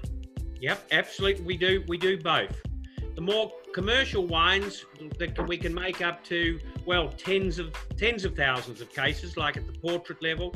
[0.60, 2.56] Yep absolutely we do we do both.
[3.14, 4.86] The more commercial wines
[5.18, 9.56] that we can make up to well tens of tens of thousands of cases like
[9.56, 10.54] at the portrait level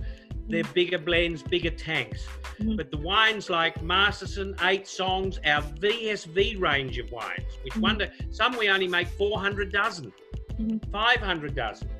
[0.49, 2.27] they're bigger blends, bigger tanks.
[2.59, 2.77] Mm-hmm.
[2.77, 7.83] But the wines like Masterson, Eight Songs, our VSV range of wines, which mm-hmm.
[7.83, 10.13] wonder some we only make 400 dozen,
[10.55, 10.91] mm-hmm.
[10.91, 11.91] 500 dozen.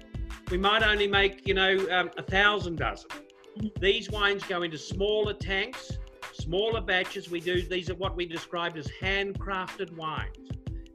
[0.51, 3.11] We might only make, you know, um, a thousand dozen.
[3.11, 3.67] Mm-hmm.
[3.81, 5.93] These wines go into smaller tanks,
[6.33, 7.31] smaller batches.
[7.31, 10.37] We do these are what we described as handcrafted wines.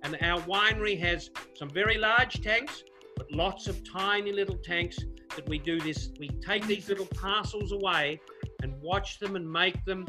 [0.03, 2.83] And our winery has some very large tanks,
[3.15, 4.99] but lots of tiny little tanks
[5.35, 6.09] that we do this.
[6.19, 8.19] We take these little parcels away
[8.61, 10.05] and watch them and make them,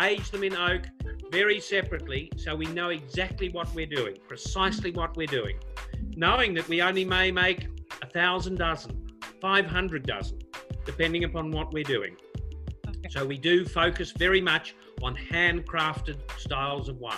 [0.00, 0.82] age them in oak
[1.30, 5.58] very separately so we know exactly what we're doing, precisely what we're doing.
[6.16, 7.68] Knowing that we only may make
[8.02, 9.08] a thousand dozen,
[9.40, 10.38] 500 dozen,
[10.84, 12.16] depending upon what we're doing.
[12.86, 13.08] Okay.
[13.10, 17.16] So we do focus very much on handcrafted styles of wine.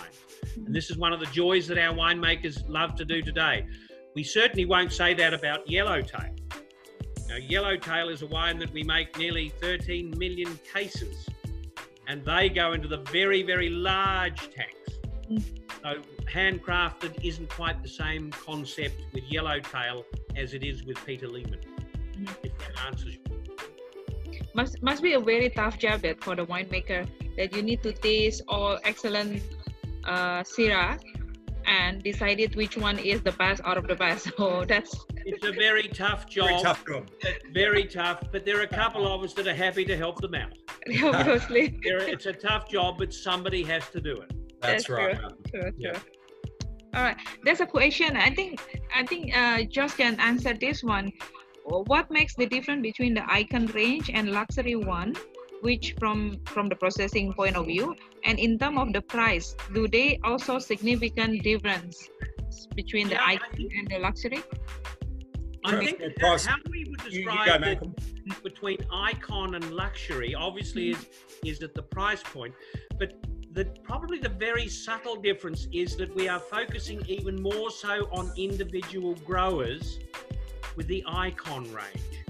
[0.57, 3.67] And this is one of the joys that our winemakers love to do today.
[4.15, 6.35] We certainly won't say that about Yellowtail.
[7.29, 11.29] Now, Yellowtail is a wine that we make nearly 13 million cases,
[12.09, 14.99] and they go into the very, very large tanks.
[15.31, 15.43] Mm.
[15.83, 20.05] So, handcrafted isn't quite the same concept with Yellowtail
[20.37, 21.61] as it is with Peter Lehmann.
[22.17, 22.29] Mm.
[22.43, 23.40] If that answers you.
[24.55, 27.93] Must must be a very tough job that for the winemaker that you need to
[27.93, 29.43] taste all excellent
[30.05, 30.99] uh, Syrah
[31.67, 34.31] and decided which one is the best out of the best.
[34.37, 34.95] So that's
[35.25, 36.49] it's a very tough job.
[36.49, 37.11] Very tough job.
[37.53, 40.35] Very tough, but there are a couple of us that are happy to help them
[40.35, 40.53] out.
[41.03, 41.79] Obviously.
[41.83, 44.33] it's a tough job, but somebody has to do it.
[44.61, 45.19] That's, that's right.
[45.19, 45.61] True.
[45.63, 45.99] True, yeah.
[46.95, 47.17] All right.
[47.45, 48.17] There's a question.
[48.17, 48.61] I think
[48.95, 51.13] I think uh, Josh can answer this one.
[51.65, 55.15] What makes the difference between the icon range and luxury one?
[55.61, 57.95] which from from the processing point of view?
[58.25, 62.09] And in terms of the price do they also significant difference
[62.75, 64.43] between the yeah, icon and the luxury?
[65.65, 71.47] I think how we would describe you, you between icon and luxury obviously mm-hmm.
[71.47, 72.55] is is at the price point,
[72.99, 73.15] but
[73.53, 78.33] the probably the very subtle difference is that we are focusing even more so on
[78.37, 79.99] individual growers
[80.81, 82.25] with the icon range.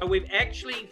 [0.00, 0.90] So we've actually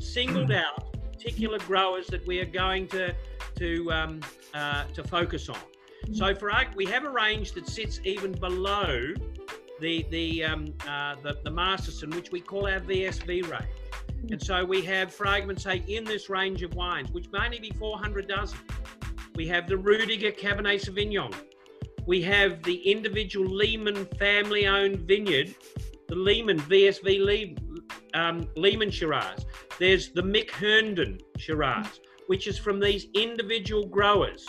[0.00, 3.14] singled out particular growers that we are going to
[3.54, 4.20] to um,
[4.52, 5.60] uh, to focus on.
[6.12, 9.14] So for our, we have a range that sits even below
[9.78, 13.70] the the um, uh, the, the Masterson, which we call our VSV range.
[14.28, 17.60] And so we have, for argument's sake, in this range of wines, which may only
[17.60, 18.58] be 400 dozen,
[19.36, 21.32] we have the Rudiger Cabernet Sauvignon.
[22.10, 25.54] We have the individual Lehmann family-owned vineyard,
[26.08, 27.78] the Lehmann, VSV Lehmann,
[28.14, 29.46] um, Lehmann Shiraz.
[29.78, 34.44] There's the Mick Herndon Shiraz, which is from these individual growers.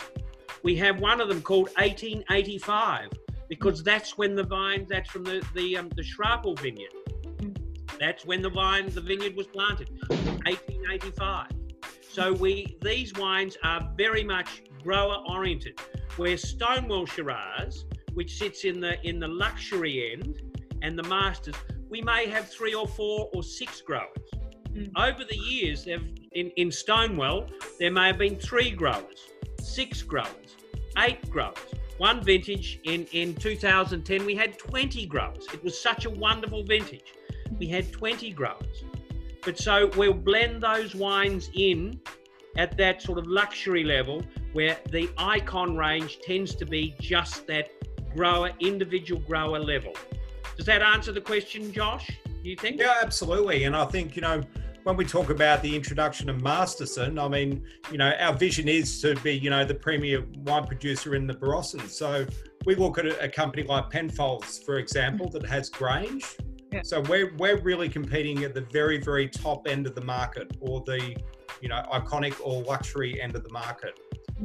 [0.64, 3.10] We have one of them called 1885
[3.48, 6.90] because that's when the vine, that's from the, the, um, the Schrappel vineyard.
[8.00, 11.46] That's when the vine, the vineyard was planted, 1885.
[12.00, 15.80] So we these wines are very much grower oriented.
[16.16, 17.84] Where Stonewell Shiraz,
[18.14, 20.42] which sits in the in the luxury end,
[20.82, 21.54] and the masters,
[21.88, 24.28] we may have three or four or six growers.
[24.74, 24.90] Mm.
[24.96, 27.46] Over the years, in, in Stonewell,
[27.78, 29.28] there may have been three growers,
[29.60, 30.56] six growers,
[30.98, 31.58] eight growers.
[31.98, 35.46] One vintage in, in 2010, we had 20 growers.
[35.52, 37.14] It was such a wonderful vintage.
[37.58, 38.84] We had 20 growers.
[39.44, 42.00] But so we'll blend those wines in
[42.56, 44.22] at that sort of luxury level
[44.52, 47.70] where the icon range tends to be just that
[48.14, 49.92] grower, individual grower level.
[50.56, 52.10] Does that answer the question, Josh?
[52.42, 52.80] Do you think?
[52.80, 53.64] Yeah, absolutely.
[53.64, 54.42] And I think, you know,
[54.84, 59.00] when we talk about the introduction of Masterson, I mean, you know, our vision is
[59.02, 61.88] to be, you know, the premier wine producer in the Barossa.
[61.88, 62.26] So
[62.64, 66.36] we look at a, company like Penfolds, for example, that has Grange.
[66.72, 66.80] Yeah.
[66.84, 70.82] So we're we're really competing at the very very top end of the market, or
[70.86, 71.16] the,
[71.62, 73.98] you know, iconic or luxury end of the market.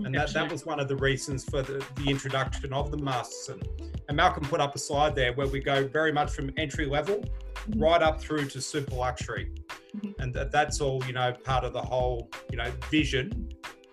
[0.05, 3.59] And that, that was one of the reasons for the, the introduction of the Masterson.
[4.07, 7.23] And Malcolm put up a slide there where we go very much from entry level
[7.67, 7.81] Mhm.
[7.81, 9.51] right up through to super luxury.
[9.97, 10.13] Mhm.
[10.19, 13.49] And that, that's all, you know, part of the whole, you know, vision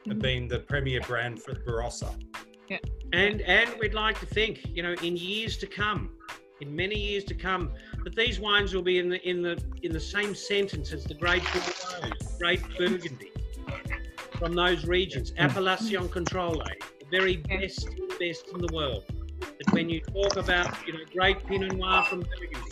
[0.09, 0.23] of Mhm.
[0.23, 2.11] being the premier brand for Barossa.
[2.69, 2.79] yeah.
[3.15, 6.11] And and we'd like to think, you know, in years to come,
[6.61, 7.73] in many years to come,
[8.05, 11.15] that these wines will be in the in the in the same sentence as the
[11.15, 13.33] great Bordeaux, great Burgundy,
[14.39, 17.89] from those regions, Appellation Controle, the very best
[18.21, 19.05] best in the world.
[19.41, 22.71] That when you talk about, you know, great Pinot Noir from Burgundy,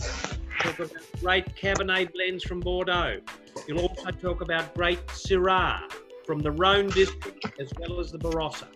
[0.61, 3.21] talk about great Cabernet blends from Bordeaux.
[3.67, 5.91] You'll also talk about great Syrah
[6.27, 8.69] from the Rhone district as well as the Barossa.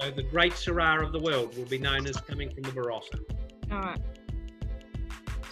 [0.00, 3.20] So the great Syrah of the world will be known as coming from the Barossa.
[3.70, 4.00] All right.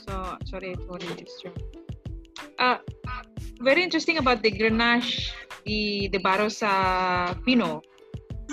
[0.06, 1.52] So sorry for the distraction.
[2.58, 2.78] Uh,
[3.60, 5.30] very interesting about the Grenache,
[5.64, 7.84] the the Barossa Pinot.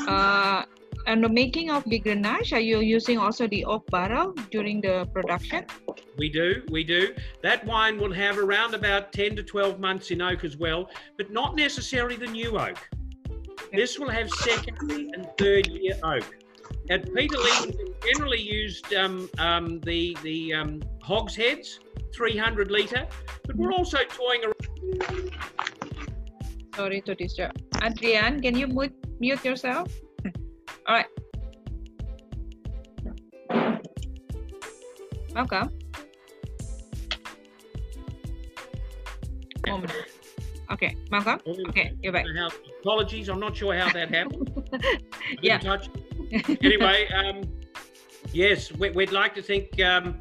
[0.08, 0.64] Uh,
[1.06, 5.06] and the making of the Grenache, are you using also the oak barrel during the
[5.14, 5.66] production?
[6.18, 7.14] We do, we do.
[7.42, 11.32] That wine will have around about 10 to 12 months in oak as well, but
[11.32, 12.78] not necessarily the new oak.
[13.74, 14.78] This will have second
[15.14, 16.24] and third year oak.
[16.90, 21.80] At Peter Lee, we generally used um, um, the the um, hogsheads,
[22.14, 23.08] 300 litre,
[23.46, 25.32] but we're also toying around.
[26.76, 27.52] Sorry to disturb.
[27.82, 29.88] Adrian, can you mute, mute yourself?
[30.88, 31.06] All right.
[35.34, 35.70] Welcome.
[40.72, 41.40] Okay, Malcolm.
[41.70, 42.26] Okay, you're back.
[42.82, 44.50] Apologies, I'm not sure how that happened.
[45.42, 45.58] Yeah.
[45.58, 45.88] touch
[46.64, 47.42] anyway, um,
[48.32, 49.80] yes, we, we'd like to think.
[49.82, 50.20] Um,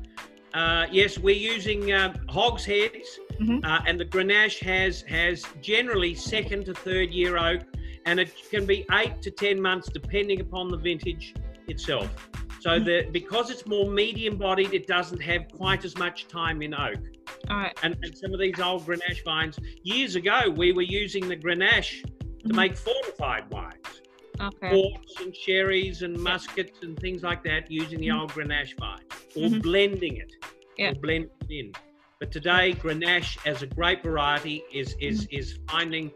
[0.54, 3.64] uh, yes, we're using um, hogsheads, Mhm.
[3.64, 7.62] uh, and the Grenache has has generally second to third year oak,
[8.04, 11.34] and it can be eight to ten months depending upon the vintage
[11.68, 12.10] itself.
[12.60, 16.74] So the because it's more medium bodied, it doesn't have quite as much time in
[16.74, 16.98] oak.
[17.48, 17.76] All right.
[17.82, 22.02] And, and some of these old Grenache vines, years ago, we were using the Grenache
[22.02, 22.54] to Mhm.
[22.54, 23.81] make fortified wines
[24.40, 24.70] Okay.
[24.70, 28.20] ports and sherries and muscats and things like that using the Mhm.
[28.20, 29.04] old Grenache vine
[29.36, 29.62] or Mhm.
[29.62, 30.32] blending it
[30.78, 30.90] Yeah.
[30.90, 31.72] or blending it in.
[32.18, 35.38] But today, Grenache as a grape variety is is Mm-hmm.
[35.38, 36.10] is finding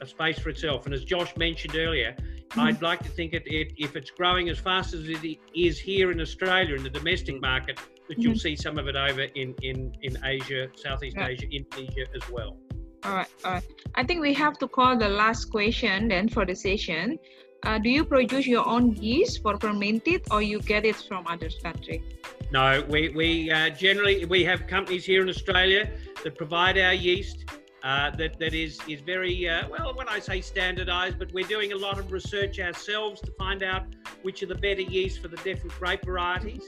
[0.00, 0.86] a space for itself.
[0.86, 2.14] And as Josh mentioned earlier,
[2.50, 2.60] Mm-hmm.
[2.62, 6.10] I'd like to think it, it if it's growing as fast as it is here
[6.10, 7.42] in Australia in the domestic Mm.
[7.42, 7.78] market,
[8.08, 11.28] that you'll see some of it over in in in Asia, Southeast Yeah.
[11.28, 12.58] Asia, Indonesia as well.
[13.04, 13.28] All right.
[13.44, 13.64] All right.
[13.94, 17.18] I think we have to call the last question then for the session.
[17.62, 21.50] Uh, do you produce your own yeast for fermented or you get it from other
[21.62, 22.02] country?
[22.50, 25.90] No, we, we uh, generally we have companies here in Australia
[26.24, 27.44] that provide our yeast.
[27.82, 29.94] Uh, that that is is very uh, well.
[29.94, 33.84] When I say standardised, but we're doing a lot of research ourselves to find out
[34.20, 36.66] which are the better yeast for the different grape varieties.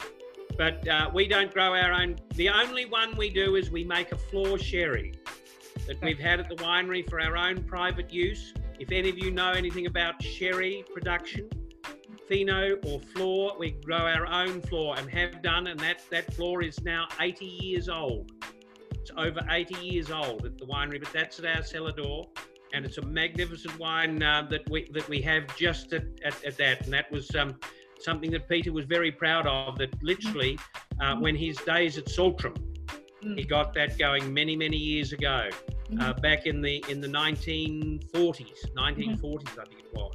[0.56, 2.16] But uh, we don't grow our own.
[2.34, 5.12] The only one we do is we make a flor sherry
[5.86, 8.54] that we've had at the winery for our own private use.
[8.78, 11.48] If any of you know anything about sherry production,
[12.32, 13.52] fino or flor.
[13.59, 17.44] We grow our own flor and have done, and that that flor is now 80
[17.44, 18.32] years old.
[18.94, 22.28] It's over 80 years old at the winery, but that's at our cellar door,
[22.72, 26.56] and it's a magnificent wine uh, that we that we have just at, at, at
[26.56, 27.59] that, and that was um,
[27.98, 29.76] something that Peter was very proud of.
[29.76, 30.59] That literally,
[31.00, 32.54] uh, when his days at Saltram,
[33.22, 35.48] he got that going many many years ago,
[36.00, 38.02] uh, back in the in the 1940s,
[38.76, 40.14] 1940s I think it was.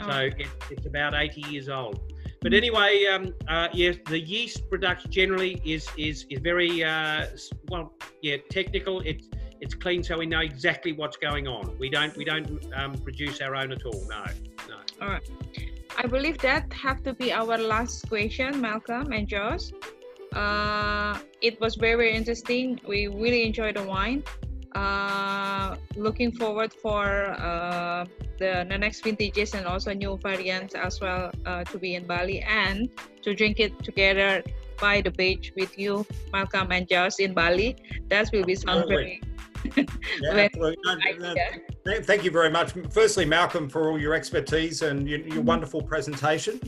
[0.00, 2.12] All So it, it's about 80 years old.
[2.42, 7.26] But anyway, um, uh, yes, the yeast production generally is is is very uh,
[7.68, 7.92] well,
[8.22, 9.00] yeah, technical.
[9.00, 9.24] It
[9.60, 11.76] it's clean, so we know exactly what's going on.
[11.78, 14.04] We don't we don't um, produce our own at all.
[14.08, 14.24] No,
[14.68, 14.76] no.
[15.00, 15.28] All right.
[15.98, 19.72] I believe that have to be our last question, Malcolm and Josh.
[20.36, 22.78] Uh, it was very, very interesting.
[22.86, 24.22] We really enjoyed the wine.
[24.74, 27.04] Uh, looking forward for
[27.40, 28.04] uh,
[28.38, 32.40] the, the next vintages and also new variants as well uh, to be in Bali
[32.42, 32.90] and
[33.22, 34.42] to drink it together
[34.78, 37.76] by the beach with you, Malcolm and Josh in Bali.
[38.08, 39.22] That will be sound very.
[39.76, 39.84] Yeah,
[40.32, 40.76] very absolutely.
[40.84, 41.56] No, nice, no, yeah.
[41.86, 42.72] Th- Thank you very much.
[42.90, 45.44] Firstly, Malcolm, for all your expertise and your, your Mhm.
[45.44, 46.60] wonderful presentation.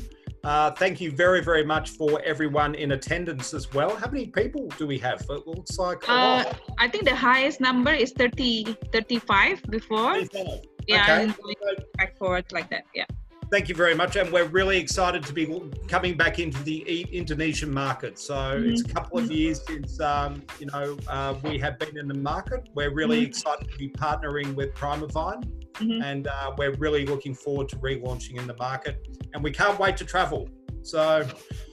[0.44, 3.96] Uh, thank you very, very much for everyone in attendance as well.
[3.96, 5.20] How many people do we have?
[5.28, 6.60] It looks like a Uh, lot.
[6.78, 10.18] I think the highest number is 30, 35 before.
[10.86, 11.56] Yeah, Okay.
[11.98, 12.84] back forward like that.
[12.94, 13.04] Yeah.
[13.50, 14.16] Thank you very much.
[14.16, 15.46] And we're really excited to be
[15.88, 16.80] coming back into the
[17.12, 18.18] Indonesian market.
[18.18, 22.08] So it's a couple of years since, um, you know, uh, we have been in
[22.08, 22.68] the market.
[22.74, 23.28] We're really Mhm.
[23.28, 25.44] excited to be partnering with Primavine.
[25.78, 26.02] Mhm.
[26.02, 29.96] and uh, we're really looking forward to relaunching in the market and we can't wait
[29.96, 30.48] to travel
[30.88, 31.26] so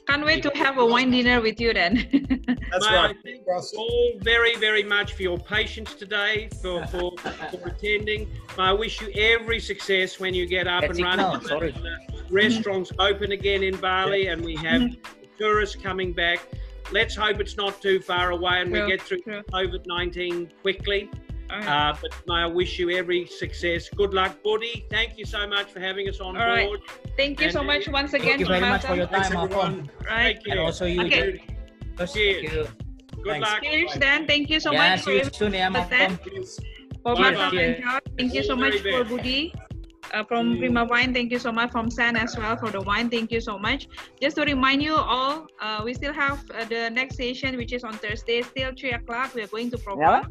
[0.08, 1.96] Can't wait to have a wine dinner with you then.
[2.72, 6.86] that's May I right thank you all very, very much for your patience today, for,
[6.88, 8.30] for, for attending.
[8.58, 11.26] May I wish you every success when you get up and That's it running.
[11.26, 11.74] now, sorry.
[11.74, 14.96] Uh, Restaurants open again in Bali, and we have
[15.40, 16.40] tourists coming back.
[16.92, 19.42] Let's hope it's not too far away and we get through true.
[19.52, 21.10] COVID 19 quickly.
[21.50, 21.90] All right.
[21.92, 23.90] Uh, but may I wish you every success.
[23.90, 24.86] Good luck, Buddy.
[24.90, 26.68] Thank you so much for having us on All right.
[26.68, 26.82] board.
[27.18, 29.50] Thank you so and- much once again, Thank you very much for your time, everyone
[29.50, 29.90] Malcolm.
[30.06, 30.36] Right.
[30.44, 31.02] Take And also you.
[31.06, 31.32] Okay.
[31.34, 31.42] Jude.
[31.98, 32.44] Thank Cheers.
[32.44, 32.50] you.
[33.24, 33.50] Good Thanks.
[33.50, 33.64] luck.
[33.64, 34.28] Cheers, then.
[34.28, 36.18] Thank you so yeah, much for see you soon, yeah, Malcolm.
[36.18, 37.32] for Bye-bye.
[37.32, 38.02] Malcolm and George.
[38.18, 39.24] Thank you so much very for best.
[39.24, 39.54] Budi.
[40.14, 40.60] Uh, from Mm.
[40.60, 41.72] Prima Wine, thank you so much.
[41.72, 43.88] From San as well for the wine, thank you so much.
[44.22, 47.84] Just to remind you all, uh, we still have uh, the next session, which is
[47.84, 49.34] on Thursday, still three o'clock.
[49.36, 50.28] We are going to Propa.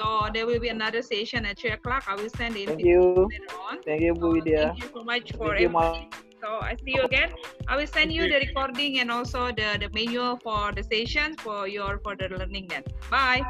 [0.00, 2.04] So there will be another session at three o'clock.
[2.08, 3.28] I will send the Thank you.
[3.30, 3.82] later on.
[3.82, 4.62] Thank you, Bu Widya.
[4.74, 6.10] Thank you so much for Thank everything.
[6.42, 7.30] So I see you again.
[7.68, 8.28] I will send you you.
[8.32, 12.82] the recording and also the, the manual for the session for your further learning then.
[13.10, 13.42] Bye.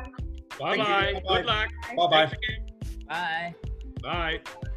[0.60, 1.22] Bye bye.
[1.26, 1.70] Good luck.
[1.96, 2.26] Bye-bye.
[2.26, 3.04] Thanks.
[3.08, 3.54] Bye.
[4.02, 4.70] Bye.